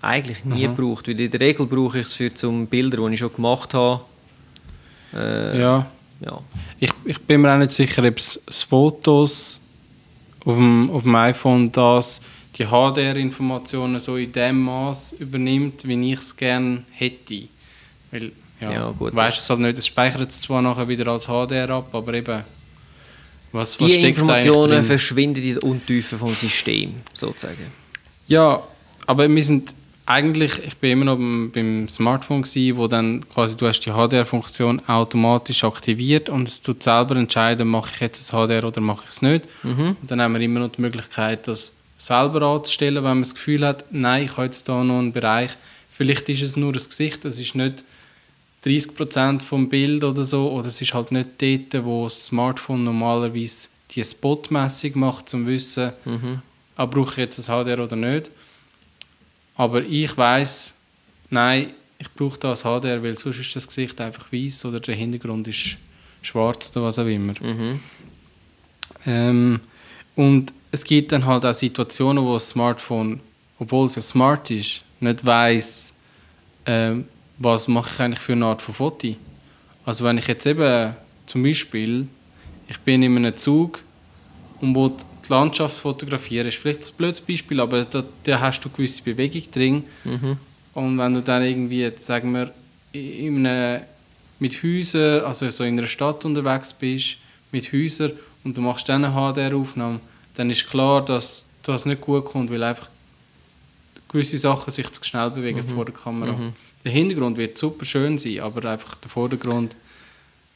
[0.00, 3.20] eigentlich nie gebraucht, weil in der Regel brauche ich es für zum Bilder, die ich
[3.20, 4.00] schon gemacht habe.
[5.14, 5.86] Äh, Ja.
[6.20, 6.40] ja.
[6.80, 9.60] Ich, ich bin mir auch nicht sicher, ob es Fotos
[10.44, 12.20] auf dem, auf dem iPhone das
[12.58, 17.42] die HDR-Informationen so in dem Maß übernimmt, wie ich es gerne hätte.
[18.10, 21.06] Weil, ja, Ja, gut, weißt das- es halt nicht, es speichert es zwar nachher wieder
[21.08, 22.42] als HDR ab, aber eben,
[23.52, 27.66] was, was Die steckt da Informationen verschwinden in der Untiefe vom System, sozusagen.
[28.26, 28.62] Ja,
[29.06, 33.56] aber wir sind eigentlich, ich bin immer noch beim, beim Smartphone gewesen, wo dann quasi
[33.56, 38.36] du hast die HDR-Funktion automatisch aktiviert und es tut selber entscheiden, mache ich jetzt ein
[38.48, 39.44] HDR oder mache ich es nicht.
[39.64, 43.66] Und dann haben wir immer noch die Möglichkeit, das selber anzustellen, wenn man das Gefühl
[43.66, 45.50] hat, nein, ich habe jetzt da noch einen Bereich,
[45.90, 47.84] vielleicht ist es nur das Gesicht, es ist nicht
[48.64, 53.68] 30% vom Bild oder so, oder es ist halt nicht dort, wo das Smartphone normalerweise
[53.90, 55.92] die Spotmessung macht, zum Wissen,
[56.76, 58.30] ah, brauche ich jetzt ein HDR oder nicht.
[59.56, 60.74] Aber ich weiß,
[61.30, 64.94] nein, ich brauche da ein HDR, weil sonst ist das Gesicht einfach weiß oder der
[64.94, 65.76] Hintergrund ist
[66.22, 67.34] schwarz oder was auch immer.
[67.40, 67.80] Mhm.
[69.06, 69.60] Ähm,
[70.14, 73.20] und es gibt dann halt auch Situationen, wo das Smartphone,
[73.58, 75.94] obwohl es ja smart ist, nicht weiß,
[76.66, 77.06] ähm,
[77.38, 79.14] was mache ich eigentlich für eine Art von Foto.
[79.84, 80.94] Also wenn ich jetzt eben
[81.26, 82.06] zum Beispiel,
[82.68, 83.80] ich bin in einem Zug
[84.60, 84.92] und will
[85.26, 89.50] die Landschaft fotografieren, ist vielleicht ein blödes Beispiel, aber da, da hast du gewisse Bewegung
[89.50, 89.84] drin.
[90.74, 92.52] Und wenn du dann irgendwie, jetzt sagen wir,
[92.92, 93.82] in einem,
[94.38, 97.16] mit Häusern, also so in einer Stadt unterwegs bist,
[97.50, 98.12] mit Häusern
[98.44, 100.00] und du machst dann eine HDR-Aufnahme,
[100.38, 102.88] dann ist klar, dass das nicht gut kommt, weil einfach
[104.08, 106.52] gewisse Sachen sich zu schnell bewegen vor der Kamera.
[106.84, 109.74] Der Hintergrund wird super schön sein, aber einfach der Vordergrund.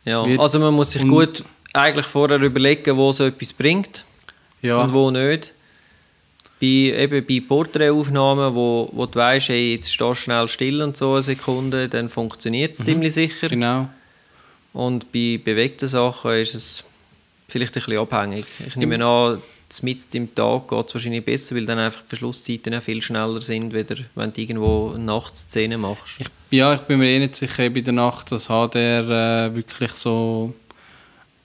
[0.05, 4.05] Ja, also man muss sich gut eigentlich vorher überlegen, wo so etwas bringt
[4.63, 5.53] Ja, und wo nicht.
[6.61, 10.97] Bei, eben bei Porträtaufnahmen, wo, wo du weißt, hey, jetzt stehst du schnell still und
[10.97, 13.49] so eine Sekunde, dann funktioniert es ziemlich sicher.
[13.49, 13.89] genau.
[14.73, 16.85] Und bei bewegten Sachen ist es
[17.49, 18.47] vielleicht ein bisschen abhängig.
[18.67, 19.43] Ich nehme an,
[19.81, 23.41] mit im Tag geht es wahrscheinlich besser, weil dann einfach die Verschlusszeiten auch viel schneller
[23.41, 26.17] sind, wieder, wenn du irgendwo Nachtszenen machst.
[26.19, 29.93] Ich, ja, ich bin mir eh nicht sicher bei der Nacht, dass HDR äh, wirklich
[29.93, 30.53] so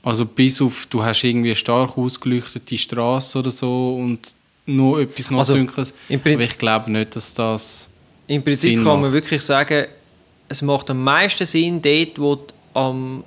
[0.07, 4.33] also bis auf, du hast irgendwie stark ausgeleuchtete Straße oder so und
[4.65, 5.93] nur etwas noch Also, Dunkles.
[6.09, 7.89] Aber ich glaube nicht, dass das...
[8.27, 9.13] Im Prinzip Sinn kann man macht.
[9.13, 9.87] wirklich sagen,
[10.47, 13.23] es macht am meisten Sinn dort, wo du am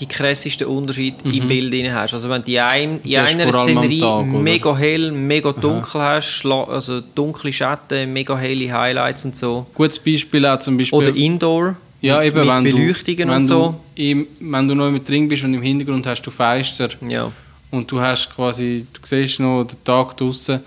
[0.00, 2.14] die krassesten Unterschied im Bild drin hast.
[2.14, 3.16] Also wenn du in, einem, in Mhm.
[3.16, 8.72] hast einer Szenerie Tag, mega hell, mega dunkel hast, schla- also dunkle Schatten, mega helle
[8.72, 9.66] Highlights und so.
[9.74, 10.98] Gutes Beispiel auch zum Beispiel...
[10.98, 13.80] Oder Indoor, ja, eben, mit wenn Beleuchtungen du, wenn und so.
[13.94, 17.30] Du im, wenn du noch mit drin bist und im Hintergrund hast du Fenster Ja.
[17.70, 20.60] und du hast quasi, du siehst noch den Tag draußen,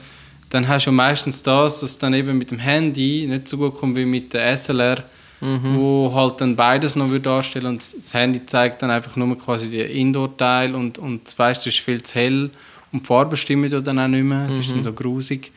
[0.50, 3.98] dann hast du meistens das, dass dann eben mit dem Handy nicht so gut kommt
[3.98, 5.04] wie mit der SLR,
[5.40, 5.76] Mhm.
[5.78, 9.70] wo halt dann beides noch würde darstellen und das Handy zeigt dann einfach nur quasi
[9.70, 12.50] den Indoor-Teil und, und das Fenster ist viel zu hell
[12.92, 14.74] und die Farben stimmen ja dann auch nicht mehr, es ist Mhm.
[14.74, 15.52] dann so grusig.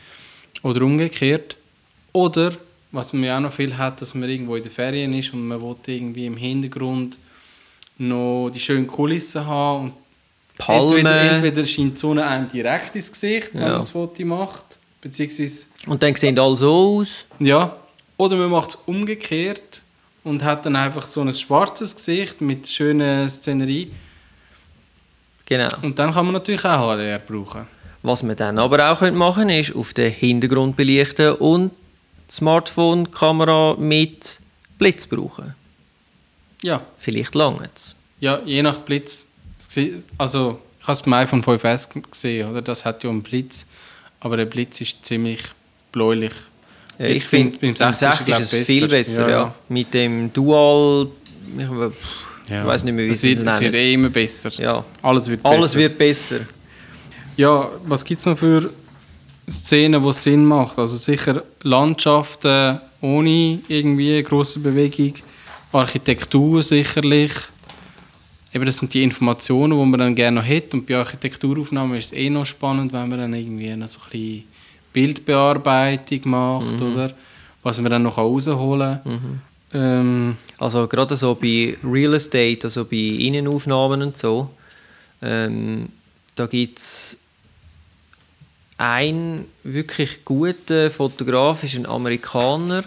[0.63, 1.57] Oder umgekehrt.
[2.13, 2.53] Oder,
[2.93, 5.49] was man ja auch noch viel hat, dass man irgendwo in den Ferien ist und
[5.49, 7.19] man will irgendwie im Hintergrund
[7.99, 9.93] noch die schönen Kulissen haben und
[10.59, 10.97] Palmen.
[11.07, 13.69] Entweder, entweder scheint die Sonne einem direkt ins Gesicht, wenn Ja.
[13.69, 17.25] man das Foto macht, beziehungsweise, Und dann sehen alle so aus.
[17.39, 17.75] ja,
[18.21, 19.83] oder man macht es umgekehrt
[20.25, 23.91] und hat dann einfach so ein schwarzes Gesicht mit schöner Szenerie
[25.47, 25.69] Genau.
[25.83, 27.67] und dann kann man natürlich auch HDR brauchen.
[28.03, 31.73] Was man dann aber auch machen könnte, ist auf den Hintergrund belichten und
[32.31, 34.39] die Smartphone-Kamera mit
[34.79, 35.55] Blitz brauchen.
[36.63, 37.69] Ja, Vielleicht lange
[38.21, 39.27] ja je nach Blitz,
[40.19, 42.63] also ich habe es beim iPhone 5S gesehen, oder?
[42.63, 43.67] das hat ja einen Blitz,
[44.21, 45.41] aber der Blitz ist ziemlich
[45.91, 46.33] bläulich.
[47.01, 49.55] Ja, ich finde, beim- beim beim 6 6 ist ist es viel besser, Ja, ja.
[49.69, 51.09] Mit dem Dual...
[51.59, 51.93] Ich we-
[52.47, 54.51] ich weiß nicht mehr, wie es wird, es wird eh immer besser.
[54.61, 54.85] Ja.
[55.03, 55.79] Alles wird Alles besser.
[55.79, 56.41] wird besser.
[57.37, 58.71] Ja, was gibt es noch für
[59.49, 60.77] Szenen, wo es Sinn macht?
[60.79, 65.15] Also sicher Landschaften ohne irgendwie große Bewegung,
[65.73, 67.33] Architektur sicherlich.
[68.53, 70.77] Eben, das sind die Informationen, die man dann gerne noch hätte.
[70.77, 74.11] Und bei Architekturaufnahmen ist es eh noch spannend, wenn man dann irgendwie noch so ein
[74.11, 74.45] bisschen
[74.93, 77.13] Bildbearbeitung macht, oder?
[77.63, 79.41] Was man dann noch rausholen kann.
[79.73, 84.51] Ähm, Also gerade so bei Real Estate, also bei Innenaufnahmen und so,
[85.23, 85.89] ähm,
[86.35, 87.19] da gibt es
[88.79, 92.83] einen wirklich guten Fotograf, ist ein Amerikaner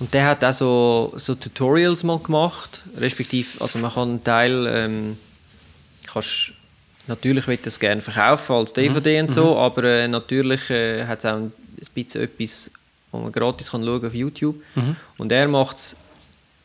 [0.00, 4.66] und der hat auch so, so Tutorials mal gemacht, respektive, also man kann einen Teil,
[4.68, 5.16] ähm,
[6.06, 6.52] kannst,
[7.06, 11.24] natürlich will das gerne verkaufen als DVD und so, aber äh, natürlich äh, hat es
[11.24, 11.52] auch ein,
[11.94, 12.70] bisschen etwas,
[13.10, 14.62] wo man gratis kann schauen auf YouTube
[15.18, 15.96] und er macht es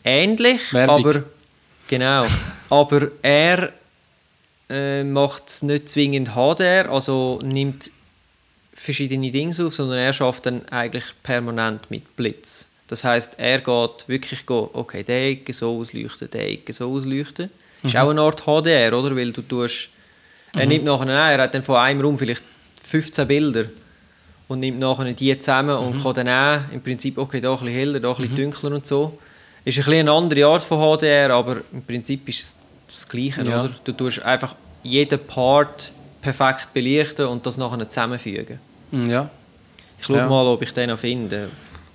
[0.03, 1.05] ähnlich, Werbung.
[1.05, 1.23] aber
[1.87, 2.25] genau,
[2.69, 3.73] aber er
[4.69, 7.91] äh, macht es nicht zwingend HDR, also nimmt
[8.73, 12.67] verschiedene Dinge auf, sondern er schafft dann eigentlich permanent mit Blitz.
[12.87, 17.49] Das heißt, er geht wirklich, go, okay, der Ecke so ausleuchten, der Ecke so ausleuchten.
[17.83, 19.15] Ist auch eine Art HDR, oder?
[19.15, 19.89] Weil du tust,
[20.59, 22.43] er nimmt nachher, nein, er hat dann von einem Raum vielleicht
[22.83, 23.65] 15 Bilder
[24.47, 27.73] und nimmt nachher die zusammen und kann dann auch im Prinzip, okay, da ein bisschen
[27.73, 29.17] heller, da ein bisschen dunkler und so.
[29.65, 32.55] Ist ein bisschen eine andere Art von HDR, aber im Prinzip ist es
[32.87, 33.61] das Gleiche, Ja.
[33.63, 33.71] oder?
[33.83, 35.91] Du tust einfach jeden Part
[36.21, 38.59] perfekt belichten und das nachher zusammenfügen.
[38.91, 39.29] ja.
[39.99, 40.27] Ich schaue Ja.
[40.29, 41.49] mal, ob ich den noch finde.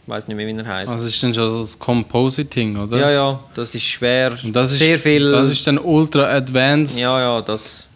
[0.04, 0.92] Ich weiß nicht mehr, wie er heißt.
[0.92, 2.98] Also ist dann schon das Compositing, oder?
[2.98, 4.30] ja, ja, das ist schwer.
[4.52, 5.30] Das sehr ist, viel.
[5.30, 7.00] Das ist dann ultra advanced.
[7.00, 7.86] ja, ja, das.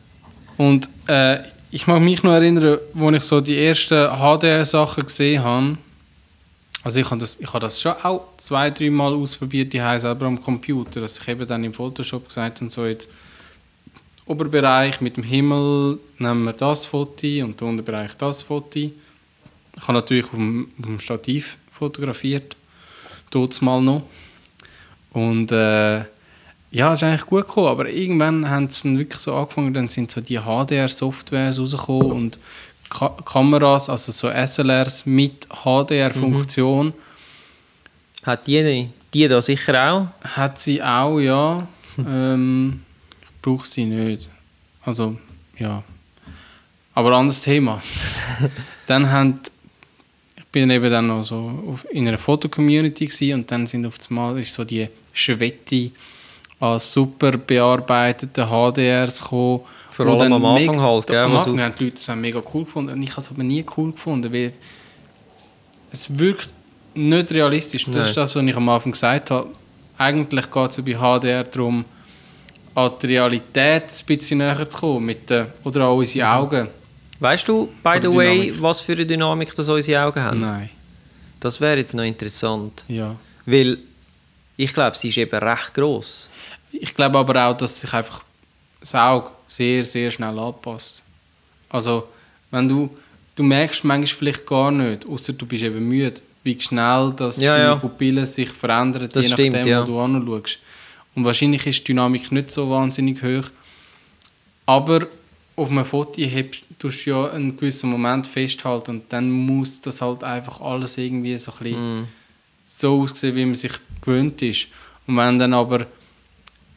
[0.56, 1.38] Und äh,
[1.70, 5.78] ich mag mich noch erinnern, als ich so die ersten HDR-Sachen gesehen habe.
[6.82, 10.02] Also ich habe das, ich habe das schon auch zwei, drei Mal ausprobiert, die heißt
[10.02, 13.08] selber am Computer, dass ich eben dann im Photoshop gesagt habe, so jetzt
[14.24, 18.78] Oberbereich mit dem Himmel nehmen wir das Foto und der Unterbereich das Foto.
[18.78, 18.92] Ich
[19.82, 22.56] habe natürlich auf dem, auf dem Stativ fotografiert,
[23.30, 24.02] dort mal noch.
[25.12, 26.04] Und äh,
[26.76, 30.10] ja, es ist eigentlich gut gekommen, aber irgendwann haben sie wirklich so angefangen, dann sind
[30.10, 32.38] so die HDR-Softwares rausgekommen und
[32.90, 36.92] Ka Kameras, also so SLRs mit HDR-Funktion,
[38.24, 40.08] Hat die, die da sicher auch?
[40.36, 41.66] hat sie auch, ja.
[42.06, 42.82] ähm,
[43.22, 44.28] ich brauche sie nicht.
[44.84, 45.16] Also,
[45.58, 45.82] ja.
[46.92, 47.82] Aber anderes Thema.
[48.86, 49.40] dann haben
[50.36, 54.52] ich bin eben dann noch so in einer Fotocommunity und dann sind auf einmal ist
[54.52, 55.90] so die Schwette
[56.58, 59.60] an super bearbeiteten HDRs gekommen.
[59.90, 62.64] Vor allem am Anfang halt, gell, Am Anfang haben die Leute es auch mega cool
[62.64, 64.52] gefunden und ich habe es aber nie cool gefunden, weil
[65.92, 66.52] es wirkt
[66.94, 67.84] nicht realistisch.
[67.86, 68.04] Das Nein.
[68.04, 69.48] ist das, was ich am Anfang gesagt habe.
[69.98, 71.84] Eigentlich geht es bei HDR darum,
[72.74, 75.06] an die Realität ein bisschen näher zu kommen.
[75.06, 76.68] Mit den, oder an unsere Augen.
[77.18, 80.40] Weißt du, by the way, was für eine Dynamik das unsere Augen haben?
[80.40, 80.70] Nein.
[81.40, 82.84] Das wäre jetzt noch interessant.
[82.88, 83.16] Ja.
[83.46, 83.78] Weil
[84.56, 86.28] ich glaube, sie ist eben recht gross.
[86.80, 88.22] Ich glaube aber auch, dass sich einfach
[88.80, 91.02] das Auge sehr, sehr schnell anpasst.
[91.68, 92.08] Also,
[92.50, 92.90] wenn du,
[93.34, 97.54] du merkst manchmal vielleicht gar nicht, außer du bist eben müde, wie schnell dass Ja,
[97.56, 97.76] deine ja.
[97.76, 99.82] Pupillen sich verändern, Das je stimmt, nachdem, ja.
[99.82, 100.58] wo du anschaust.
[101.14, 103.50] Und wahrscheinlich ist die Dynamik nicht so wahnsinnig hoch.
[104.66, 105.06] Aber
[105.56, 110.02] auf einem Foto hebst, tust du ja einen gewissen Moment festhalten und dann muss das
[110.02, 112.08] halt einfach alles irgendwie so ein bisschen Mhm.
[112.66, 114.68] so aussehen, wie man sich gewöhnt ist.
[115.06, 115.86] Und wenn dann aber,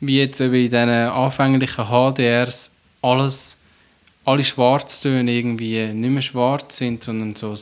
[0.01, 3.57] wie jetzt eben in diesen anfänglichen HDRs, alles,
[4.25, 7.59] alle Schwarztöne irgendwie nicht mehr schwarz sind, sondern so ein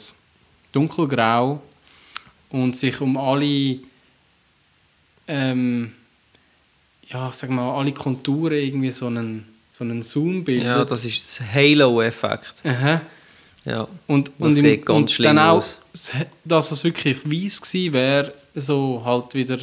[0.72, 1.62] dunkelgrau
[2.50, 3.80] und sich um alle,
[5.28, 5.94] ähm,
[7.10, 10.68] ja, sag mal, alle Konturen irgendwie so einen, so einen Zoom bildet.
[10.68, 12.62] Ja, das ist das Halo-Effekt.
[12.64, 13.02] Aha.
[13.66, 13.88] Ja.
[14.08, 15.82] Und, Das und, sieht ganz und schlimm dann auch, aus.
[16.46, 19.60] dass es wirklich weiß gewesen wäre, so halt wieder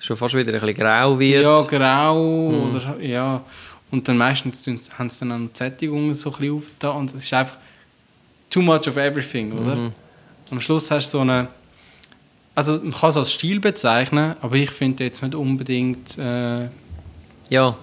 [0.00, 1.42] Schon fast wieder ein bisschen grau wird.
[1.42, 2.70] ja, grau Mhm.
[2.76, 3.42] oder ja.
[3.90, 4.66] Und dann meistens
[4.98, 7.56] haben sie dann auch noch die Sättigung so ein bisschen aufgetan und es ist einfach
[8.50, 9.74] too much of everything, oder?
[9.76, 9.92] Mhm.
[10.50, 11.48] Am Schluss hast du so eine
[12.54, 16.68] also man kann es als Stil bezeichnen, aber ich finde jetzt nicht unbedingt äh,
[17.50, 17.76] Ja,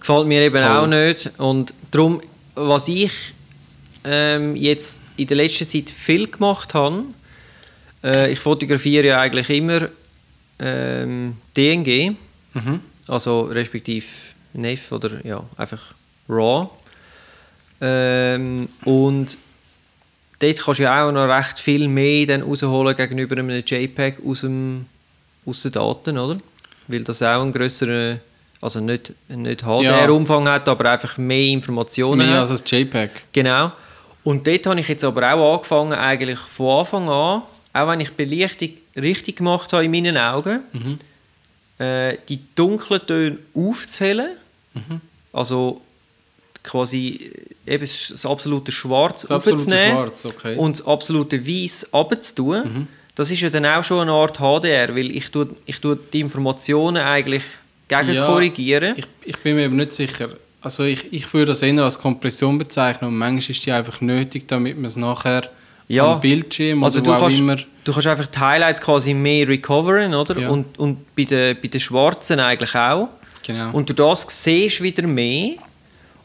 [0.00, 0.66] gefällt mir eben Toll.
[0.66, 1.30] auch nicht.
[1.38, 2.22] Und darum,
[2.54, 3.12] was ich
[4.02, 7.04] ähm, jetzt in der letzten Zeit viel gemacht habe,
[8.02, 9.88] äh, ich fotografiere ja eigentlich immer
[10.58, 12.16] ähm, DNG,
[12.54, 12.80] mhm.
[13.08, 14.06] also respektive
[14.52, 15.94] NEF oder ja, einfach
[16.28, 16.68] RAW.
[17.80, 19.36] Ähm, und
[20.38, 24.42] dort kannst du ja auch noch recht viel mehr dann rausholen gegenüber einem JPEG aus,
[24.42, 24.86] dem,
[25.44, 26.36] aus den Daten, oder?
[26.86, 28.20] Weil das auch einen grösseren,
[28.60, 32.50] also nicht, nicht HDR-Umfang hat, aber einfach mehr Informationen mehr hat.
[32.50, 33.10] als ein JPEG.
[33.32, 33.72] Genau.
[34.22, 37.42] Und dort habe ich jetzt aber auch angefangen, eigentlich von Anfang an,
[37.74, 40.98] auch wenn ich die Belichtung richtig gemacht habe in meinen Augen, Mhm.
[41.84, 44.36] äh, die dunklen Töne aufzuhellen.
[44.72, 45.00] Mhm.
[45.32, 45.80] Also
[46.62, 47.32] quasi
[47.66, 50.56] äh, eben das absolute Schwarz Das absolute aufzunehmen Schwarz, okay.
[50.56, 52.62] und das absolute Weiß abzutun.
[52.72, 52.86] Mhm.
[53.16, 56.20] Das ist ja dann auch schon eine Art HDR, weil ich tue, ich tue die
[56.20, 57.44] Informationen eigentlich
[57.86, 58.94] gegen Ja, korrigieren.
[58.96, 60.30] Ich, ich bin mir eben nicht sicher.
[60.62, 64.48] Also ich, ich würde das eher als Kompression bezeichnen und manchmal ist die einfach nötig,
[64.48, 65.50] damit man es nachher
[65.88, 66.12] Ja.
[66.14, 67.56] am Bildschirm Also oder du kannst, immer...
[67.56, 70.38] du kannst einfach die Highlights quasi mehr recoveren, oder?
[70.40, 70.48] Ja.
[70.48, 73.08] Und, und bei den, bei den Schwarzen eigentlich auch.
[73.46, 73.70] Genau.
[73.72, 75.54] Und durch das siehst du wieder mehr.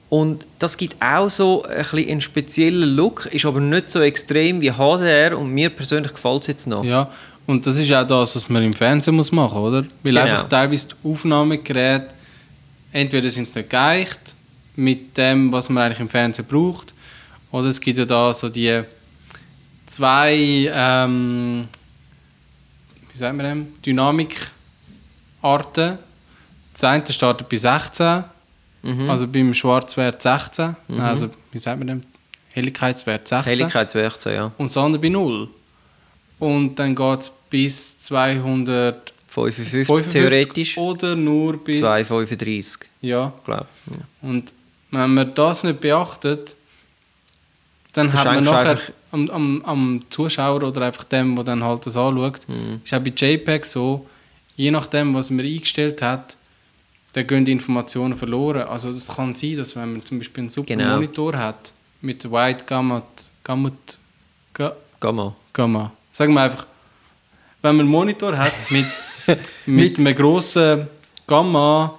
[0.10, 4.60] Und das gibt auch so ein bisschen einen speziellen Look, ist aber nicht so extrem
[4.60, 6.84] wie HDR und mir persönlich gefällt es jetzt noch.
[6.84, 7.10] Ja,
[7.45, 9.86] und das ist auch das, was man im Fernsehen muss machen muss, oder?
[10.04, 10.22] Weil Genau.
[10.22, 12.08] einfach teilweise die Aufnahmegeräte,
[12.91, 14.19] entweder sind sie nicht geeicht
[14.76, 16.93] mit dem, was man eigentlich im Fernsehen braucht,
[17.52, 18.82] oder es gibt ja da so die
[19.89, 21.67] zwei, ähm,
[23.12, 25.97] wie sagt man dem, Dynamikarten.
[26.73, 28.23] Das eine startet bei 16,
[28.82, 29.10] Mhm.
[29.10, 32.04] also beim Schwarzwert 16, also wie sagt man dem,
[32.54, 33.43] Helligkeitswert 16.
[33.43, 34.52] Helligkeitswerte, ja.
[34.58, 35.49] Und das andere bei 0.
[36.39, 41.80] Und dann geht es bis 255 55 theoretisch, Oder nur bis...
[41.80, 43.34] 235, Ja.
[43.43, 43.67] glaube
[44.21, 44.54] Und
[44.91, 46.56] wenn man das nicht beachtet,
[47.93, 48.80] dann hat man nachher
[49.12, 52.82] am, am, am Zuschauer oder einfach dem, der dann halt das anschaut, Mhm.
[52.84, 54.08] ist auch bei JPEG so,
[54.56, 56.36] je nachdem, was man eingestellt hat,
[57.13, 58.63] dann gehen die Informationen verloren.
[58.67, 60.95] Also das kann sein, dass wenn man zum Beispiel einen super Genau.
[60.95, 63.02] Monitor hat, mit Wide Gamma,
[63.43, 63.72] Gamma,
[64.54, 65.36] Ga, Gamma.
[65.54, 65.91] Gamma.
[66.12, 66.65] Sagen wir einfach,
[67.62, 68.86] wenn man einen Monitor hat mit,
[69.65, 70.88] mit einem grossen
[71.28, 71.95] Gamma,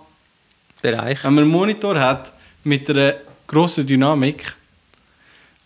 [0.82, 1.22] Bereich.
[1.24, 2.32] wenn man einen Monitor hat
[2.64, 3.14] mit einer
[3.46, 4.54] grossen Dynamik,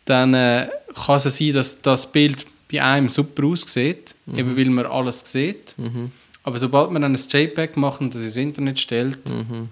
[0.04, 0.68] dann äh,
[1.06, 5.74] kann es sein, dass das Bild bei einem super aussieht, eben weil man alles sieht.
[5.78, 6.10] Mhm.
[6.42, 9.68] Aber sobald man dann ein JPEG macht und das ins Internet stellt, Mhm.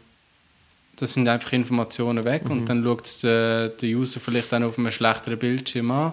[0.97, 4.79] das sind einfach Informationen weg und dann schaut es der, der User vielleicht dann auf
[4.79, 6.13] einem schlechteren Bildschirm an.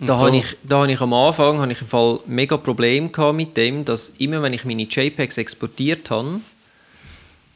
[0.00, 0.26] Und Da so.
[0.26, 3.84] habe ich, da habe ich am Anfang habe ich im Fall mega Problem mit dem,
[3.84, 6.40] dass immer wenn ich meine JPEGs exportiert habe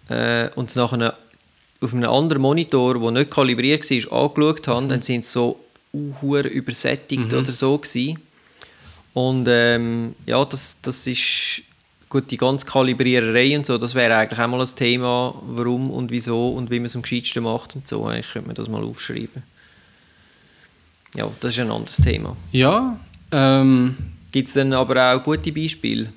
[0.08, 1.16] äh, und es nachher
[1.80, 5.60] auf einem anderen Monitor, der nicht kalibriert war, angeschaut habe, dann sind sie so
[5.94, 8.18] uh, übersättigt oder so gewesen.
[9.14, 11.62] Und ähm, ja, das, das ist
[12.08, 16.10] gut, die ganze Kalibriererei und so, das wäre eigentlich auch mal ein Thema, warum und
[16.10, 18.06] wieso und wie man es am gescheitsten macht und so.
[18.06, 19.42] Eigentlich könnte man das mal aufschreiben.
[21.16, 22.36] Ja, das ist ein anderes Thema.
[22.52, 22.98] Ja,
[23.32, 23.96] ähm,
[24.30, 26.12] Gibt es dann aber auch gute Beispiele?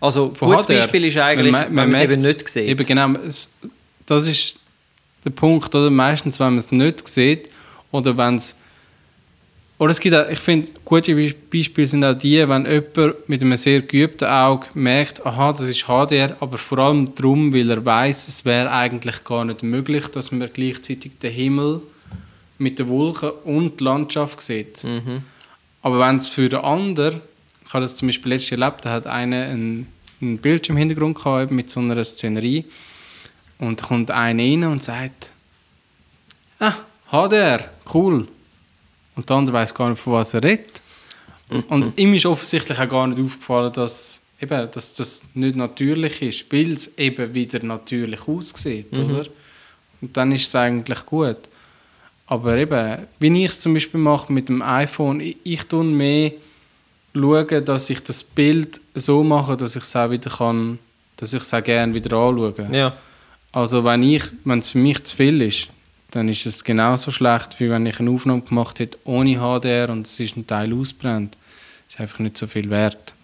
[0.00, 0.66] Also, Von gutes.
[0.66, 2.68] Beispiel ist eigentlich, Man- wenn man man es eben nicht sieht.
[2.68, 3.52] Eben genau, es,
[4.10, 4.56] das ist
[5.24, 5.90] der Punkt, oder?
[5.90, 7.50] Meistens, wenn man es nicht sieht
[7.90, 8.54] oder wenn es
[9.78, 13.40] oder es gibt auch, ich finde, gute Be- Beispiele sind auch die, wenn jemand mit
[13.40, 17.82] einem sehr geübten Auge merkt, aha, das ist HDR, aber vor allem darum, weil er
[17.82, 21.80] weiß, es wäre eigentlich gar nicht möglich, dass man gleichzeitig den Himmel
[22.58, 24.84] mit den Wolken und die Landschaft sieht.
[25.80, 27.22] Aber wenn es für den anderen,
[27.66, 29.86] ich habe das zum Beispiel letztes Jahr erlebt, da hat einer einen,
[30.20, 32.66] einen Bildschirmhintergrund gehabt, mit so einer Szenerie
[33.60, 35.32] und da kommt einer rein und sagt,
[36.58, 36.74] ah,
[37.10, 38.26] HDR, cool.
[39.14, 40.80] Und der andere weiß gar nicht, von was er redet.
[41.68, 46.52] Und, ihm ist offensichtlich auch gar nicht aufgefallen, dass, eben, dass das nicht natürlich ist,
[46.52, 48.98] weil es eben wieder natürlich aussieht.
[48.98, 49.26] Oder?
[50.00, 51.36] Und dann ist es eigentlich gut.
[52.26, 56.32] Aber eben, wie ich es zum Beispiel mache mit dem iPhone, ich, ich tue mehr
[57.12, 60.78] schauen, dass ich das Bild so mache, dass ich es auch wieder kann,
[61.16, 62.68] dass ich es auch gerne wieder anschaue.
[62.70, 62.96] Ja.
[63.52, 65.68] Also wenn ich, wenn es für mich zu viel ist,
[66.12, 70.06] dann ist es genauso schlecht, wie wenn ich eine Aufnahme gemacht hätte ohne HDR und
[70.06, 71.36] es ist ein Teil ausbrennt.
[71.86, 73.14] Das ist einfach nicht so viel wert.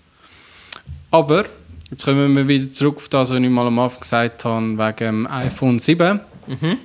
[1.10, 1.44] Aber,
[1.90, 4.96] jetzt kommen wir wieder zurück auf das, was ich mal am Anfang gesagt habe, wegen
[4.98, 6.20] dem iPhone 7.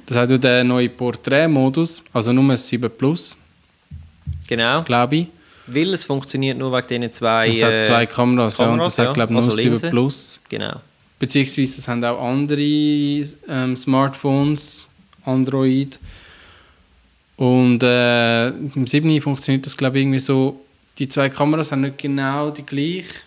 [0.08, 3.38] Das hat ja den neuen Porträtmodus, also nur ein 7 Plus,
[4.48, 4.82] Genau.
[4.84, 5.28] glaube ich.
[5.68, 7.50] Weil es funktioniert nur wegen diesen zwei.
[7.50, 9.14] Es hat zwei äh, Kameras, ja, und Kameras, das hat, ja.
[9.14, 9.89] glaube ich, nur Also 7 Linsen.
[9.92, 10.42] Plus.
[10.50, 10.76] Genau.
[11.22, 14.89] Beziehungsweise es haben auch andere ähm, Smartphones,
[15.24, 15.99] Android.
[17.38, 20.65] Und äh, im 7 funktioniert das, glaube ich, irgendwie so.
[20.97, 23.22] Die zwei Kameras haben nicht genau die gleiche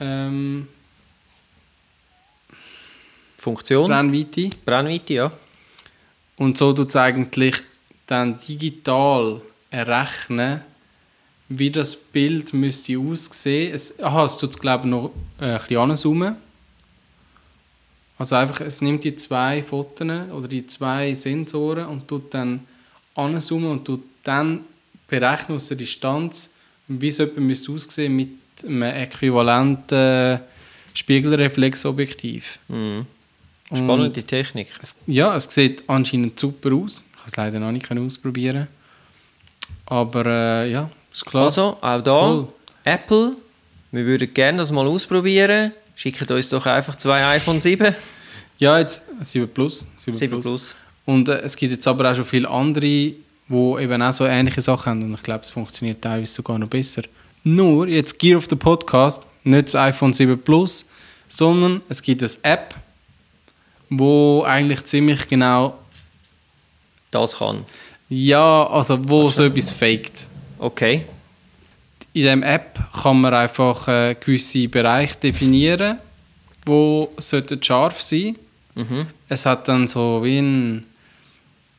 [0.00, 0.68] ähm,
[3.38, 3.88] Funktion.
[3.88, 4.50] Brennweite.
[4.62, 5.32] Brennweite, ja.
[6.36, 7.54] Und so tut es eigentlich
[8.06, 10.60] dann digital errechnen,
[11.48, 13.74] wie das Bild müsste aussehen.
[13.74, 15.10] Es, aha, es tut es glaube ich noch
[15.40, 16.43] äh, ein bisschen anzoomen.
[18.24, 22.60] Also einfach, es nimmt die zwei Fotos oder die zwei Sensoren und tut dann
[23.14, 24.60] anzoomen und tut dann
[25.06, 26.48] berechnen aus der Distanz,
[26.88, 28.30] wie es etwa müsste aussehen mit
[28.64, 30.40] einem äquivalenten
[30.94, 32.60] Spiegelreflexobjektiv.
[32.68, 33.04] Mhm.
[33.68, 34.68] Und- Spannende Technik.
[34.80, 37.04] es, ja, es sieht anscheinend super aus.
[37.12, 38.68] Ich habe es leider noch nicht ausprobieren.
[39.84, 41.44] Aber äh, ja, ist klar.
[41.44, 42.48] Also, auch da, Toll.
[42.84, 43.36] Apple,
[43.92, 45.72] wir würden gerne das mal ausprobieren.
[45.96, 47.94] Schickt uns doch einfach zwei iPhone 7.
[48.58, 49.86] ja, jetzt 7 Plus.
[49.96, 50.44] 7, 7 Plus.
[50.44, 50.74] Plus.
[51.04, 53.16] Und äh, es gibt jetzt aber auch schon viele andere, die
[53.48, 55.02] eben auch so ähnliche Sachen haben.
[55.02, 57.02] Und ich glaube, es funktioniert teilweise sogar noch besser.
[57.44, 60.86] Nur, jetzt Gear of the Podcast, nicht das iPhone 7 Plus,
[61.28, 62.74] sondern es gibt eine App,
[63.90, 65.78] wo eigentlich ziemlich genau,
[67.10, 67.64] Das kann.
[68.08, 70.28] ja, also wo so etwas faked.
[70.58, 71.04] Okay.
[72.14, 75.98] In dieser App kann man einfach äh, gewisse Bereiche definieren,
[76.64, 78.36] wo sollten scharf sein.
[78.74, 79.06] Mhm.
[79.28, 80.86] Es hat dann so wie ein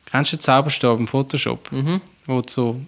[0.08, 2.00] kennst du den Zauberstab im Photoshop, Mhm.
[2.26, 2.80] wo du so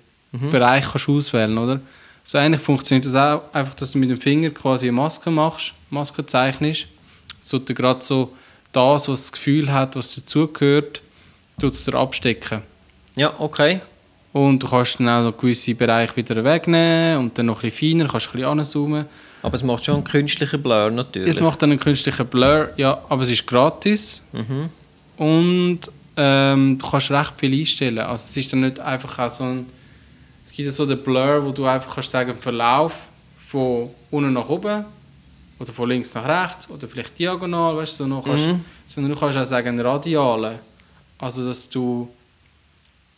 [0.50, 1.80] Bereich kannst auswählen, oder?
[2.22, 5.72] So ähnlich funktioniert das auch, einfach, dass du mit dem Finger quasi eine Maske machst,
[5.90, 6.86] Maske zeichnest,
[7.40, 8.34] so du gerade so
[8.72, 11.00] das, was das Gefühl hat, was dazugehört,
[11.58, 12.60] tut es dir abstecken.
[13.16, 13.80] Ja, okay.
[14.32, 17.98] Und du kannst dann auch so gewisse Bereiche wieder wegnehmen und dann noch ein bisschen
[17.98, 19.06] feiner, kannst ein bisschen anzoomen.
[19.42, 21.30] Aber es macht schon einen künstlichen Blur natürlich.
[21.30, 24.22] Es macht dann einen künstlichen Blur, ja, aber es ist gratis.
[24.32, 24.68] Mhm.
[25.16, 25.80] Und
[26.16, 28.00] ähm, du kannst recht viel einstellen.
[28.00, 29.66] Also es ist dann nicht einfach auch so ein...
[30.44, 32.94] Es gibt ja so den Blur, wo du einfach kannst sagen, Verlauf
[33.46, 34.84] von unten nach oben
[35.58, 38.64] oder von links nach rechts oder vielleicht diagonal, weißt du, so noch kannst, Mhm.
[38.86, 40.58] sondern du kannst auch sagen radiale.
[41.18, 42.08] Also dass du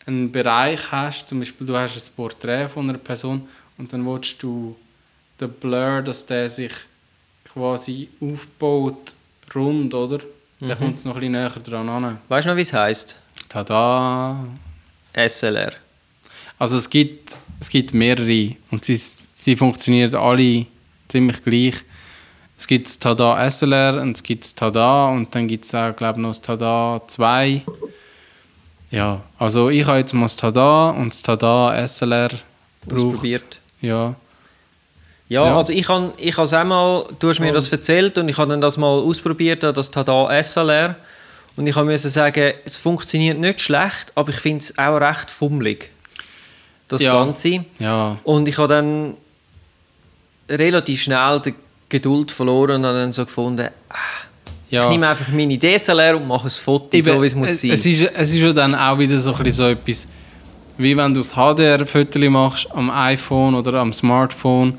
[0.05, 3.47] einen Bereich hast, zum Beispiel du hast ein Porträt von einer Person
[3.77, 4.75] und dann willst du
[5.39, 6.73] den Blur, dass der sich
[7.45, 9.15] quasi aufbaut
[9.53, 10.19] rund, oder?
[10.59, 12.17] Dann kommt es noch ein bisschen näher dran an.
[12.29, 13.19] Weißt du noch, wie es heisst?
[13.49, 14.47] Tada!
[15.13, 15.73] SLR.
[16.59, 20.67] Also es gibt, es gibt mehrere und sie, sie funktionieren alle
[21.07, 21.75] ziemlich gleich.
[22.57, 25.95] Es gibt das Tada SLR und es gibt das Tada und dann gibt es auch,
[25.95, 27.63] glaube ich, noch das Tada 2.
[28.91, 32.29] Ja, also ich habe jetzt mal das Tada und das Tada SLR.
[32.91, 33.59] Ausprobiert.
[33.79, 34.15] Ja,
[35.29, 35.57] Ja, Ja.
[35.57, 38.59] also ich habe ich has einmal, du hast mir das erzählt und ich habe dann
[38.61, 40.95] das mal ausprobiert, das Tada SLR.
[41.55, 45.89] Und ich musste sagen, es funktioniert nicht schlecht, aber ich finde es auch recht fummelig.
[46.87, 47.13] Das Ja.
[47.23, 47.63] Ganze.
[47.79, 49.15] ja, Und ich habe dann
[50.49, 51.53] relativ schnell die
[51.89, 53.95] Geduld verloren und habe dann so gefunden, ah,
[54.71, 54.83] ja.
[54.83, 57.61] ich nehme einfach meine DSLR und mache ein Foto, Eben, so wie es muss es,
[57.61, 57.71] sein.
[57.71, 60.07] Es ist, es ist ja dann auch wieder so, ein so etwas,
[60.77, 64.73] wie wenn du das HDR-Foto machst am iPhone oder am Smartphone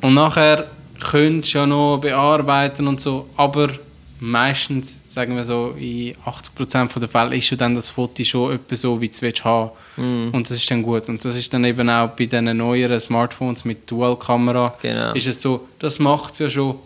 [0.00, 0.66] und nachher
[1.00, 3.68] könntest du ja noch bearbeiten und so, aber
[4.18, 8.74] meistens, sagen wir so, in 80% der Fälle ist schon dann das Foto schon etwa
[8.74, 10.28] so, wie du es haben Mhm.
[10.32, 11.08] Und das ist dann gut.
[11.08, 15.12] Und das ist dann eben auch bei diesen neueren Smartphones mit Dual-Kamera, Genau.
[15.14, 16.76] ist es so, das macht es ja schon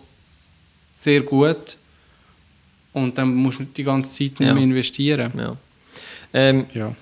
[0.93, 1.77] sehr gut.
[2.93, 4.53] Und dann musst du nicht die ganze Zeit nicht Ja.
[4.53, 5.31] mehr investieren.
[5.37, 5.55] Ja.
[6.33, 6.93] Ähm, Ja.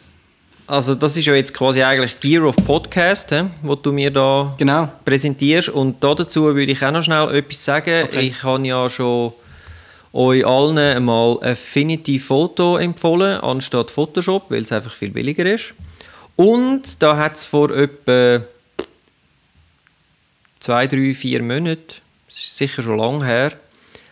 [0.67, 4.53] also das ist ja jetzt quasi eigentlich Gear of Podcast, hä, wo du mir da
[4.57, 4.91] Genau.
[5.05, 5.69] präsentierst.
[5.69, 8.03] Und da dazu würde ich auch noch schnell etwas sagen.
[8.05, 8.19] Okay.
[8.27, 9.33] Ich habe ja schon
[10.13, 15.73] euch allen einmal Affinity Photo empfohlen, anstatt Photoshop, weil es einfach viel billiger ist.
[16.35, 18.41] Und da hat es vor etwa
[20.59, 21.95] zwei, drei, vier Monaten,
[22.27, 23.53] das ist sicher schon lange her,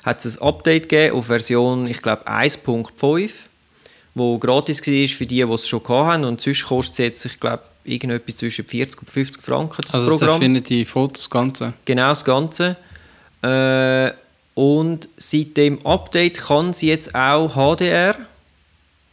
[0.07, 3.29] hat es ein Update gegeben auf Version, ich glaube 1.5,
[4.15, 6.23] wo gratis war für die, die es schon hatten.
[6.23, 10.11] Und sonst kostet es jetzt, ich glaube, irgendetwas zwischen 40 und 50 Franken, das Also
[10.11, 10.37] Programm.
[10.37, 11.73] Affinity Fotos, das Ganze.
[11.83, 12.77] Genau das Ganze.
[13.41, 14.11] Äh,
[14.53, 18.15] und seit dem Update kann sie jetzt auch HDR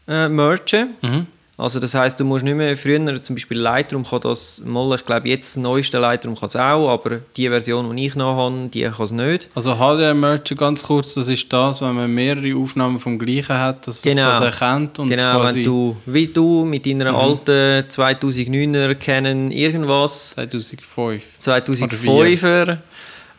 [0.06, 0.94] äh, mergen.
[1.02, 1.26] Mhm.
[1.56, 5.04] Also das heißt, du musst nicht mehr früher, zum Beispiel Lightroom kann das mal, ich
[5.04, 8.68] glaube jetzt das neueste Lightroom kann es auch, aber die Version, die ich noch habe,
[8.74, 9.48] die kann es nicht.
[9.54, 14.02] Also HDR-Merge ganz kurz, das ist das, wenn man mehrere Aufnahmen vom gleichen hat, dass
[14.02, 14.32] Genau.
[14.32, 17.18] es das erkennt und genau, quasi wenn du, wie du mit deiner Mhm.
[17.18, 21.22] alten 2009er Canon irgendwas 2005.
[21.40, 22.78] 2005er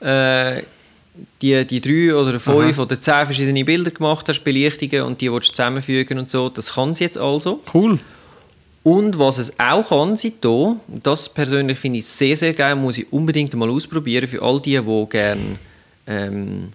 [0.01, 0.61] äh,
[1.41, 2.83] die, die drei oder fünf Aha.
[2.83, 6.49] oder zehn verschiedene Bilder gemacht hast, Belichtungen und die willst du zusammenfügen und so.
[6.49, 7.61] Das kann sie jetzt also.
[7.73, 7.99] Cool.
[8.83, 13.11] Und was es auch kann, seitdem, das persönlich finde ich sehr, sehr geil, muss ich
[13.11, 15.41] unbedingt mal ausprobieren für all die, die gerne
[16.07, 16.71] ähm,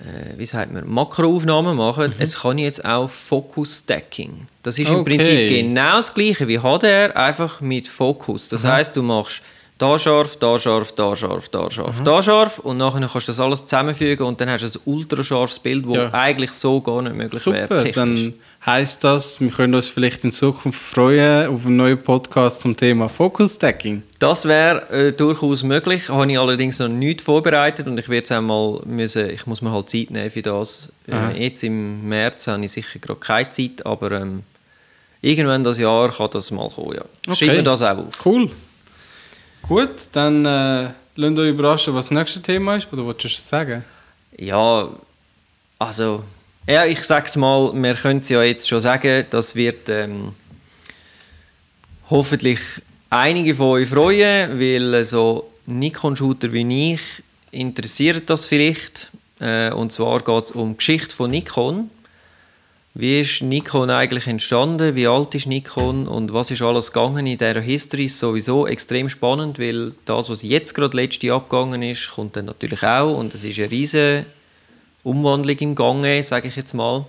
[0.00, 2.14] äh, wie sagt man, Makroaufnahmen machen.
[2.18, 4.46] Es kann jetzt auch Focus Stacking.
[4.62, 5.16] Das ist im Okay.
[5.16, 8.48] Prinzip genau das gleiche wie HDR, einfach mit Fokus.
[8.48, 9.42] Das heißt, du machst
[9.78, 13.40] da scharf, da scharf, da scharf, da scharf, da scharf und nachher kannst du das
[13.40, 16.14] alles zusammenfügen und dann hast du ein ultrascharfes Bild, das Ja.
[16.14, 17.62] eigentlich so gar nicht möglich wäre.
[17.64, 17.94] Super, technisch.
[17.94, 22.74] dann heisst das, wir können uns vielleicht in Zukunft freuen auf einen neuen Podcast zum
[22.74, 24.02] Thema Focus Stacking.
[24.18, 26.08] Das wäre äh, durchaus möglich.
[26.08, 29.72] Habe ich allerdings noch nicht vorbereitet und ich werde es einmal müssen, ich muss mir
[29.72, 30.90] halt Zeit nehmen für das.
[31.06, 34.42] Äh, jetzt im März habe ich sicher gerade keine Zeit, aber ähm,
[35.20, 36.94] irgendwann das Jahr kann das mal kommen.
[36.96, 37.02] Ja.
[37.28, 37.44] Okay.
[37.44, 38.24] Schreiben wir das auch auf.
[38.24, 38.50] Cool.
[39.68, 42.86] Gut, dann äh, lasst euch überraschen, was das nächste Thema ist.
[42.92, 43.84] Oder wolltest du es sagen?
[44.38, 44.88] Ja,
[45.78, 46.22] also,
[46.68, 50.34] ja, ich sage es mal, wir können es ja jetzt schon sagen, das wird ähm,
[52.08, 52.60] hoffentlich
[53.10, 57.00] einige von euch freuen, weil so Nikon-Shooter wie ich
[57.50, 59.10] interessiert das vielleicht.
[59.40, 61.90] Äh, und zwar geht es um die Geschichte von Nikon.
[62.98, 64.96] Wie ist Nikon eigentlich entstanden?
[64.96, 66.08] Wie alt ist Nikon?
[66.08, 68.06] Und was ist alles gegangen in dieser History?
[68.06, 72.82] Ist sowieso extrem spannend, weil das, was jetzt gerade letzte abgegangen ist, kommt dann natürlich
[72.82, 73.18] auch.
[73.18, 74.24] Und es ist eine riesige
[75.02, 77.04] Umwandlung im Gange, sage ich jetzt mal.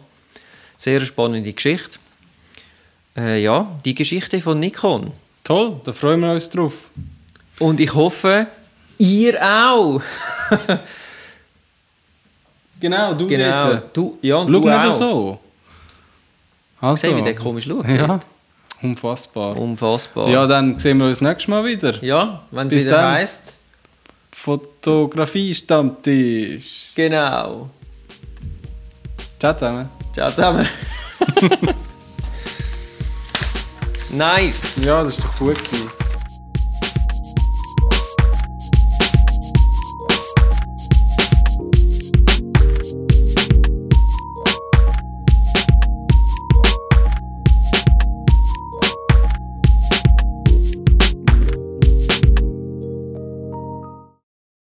[0.78, 2.00] Sehr spannende Geschichte.
[3.16, 5.14] Äh, ja, die Geschichte von Nikon.
[5.46, 6.74] Toll, da freuen wir uns drauf.
[7.60, 8.48] Und ich hoffe,
[8.98, 10.02] ihr auch.
[12.80, 13.72] Genau, du genau.
[13.72, 13.98] dort.
[13.98, 14.92] Du, ja, und Schau du auch.
[14.92, 15.40] so.
[16.80, 17.88] Also, Sehen, wie der komisch schaut.
[17.88, 18.20] Ja,
[18.82, 19.58] unfassbar.
[19.58, 20.30] Unfassbar.
[20.30, 22.04] Ja, dann sehen wir uns nächstes Mal wieder.
[22.04, 23.14] ja wenn es wieder dann.
[23.14, 23.56] heisst.
[24.32, 26.92] Fotografie-Stammtisch.
[26.96, 27.70] Genau.
[29.40, 29.90] Ciao zusammen.
[30.14, 30.68] Ciao zusammen.
[34.12, 34.84] nice.
[34.86, 35.58] Ja, das war doch gut.
[35.58, 35.90] Gewesen.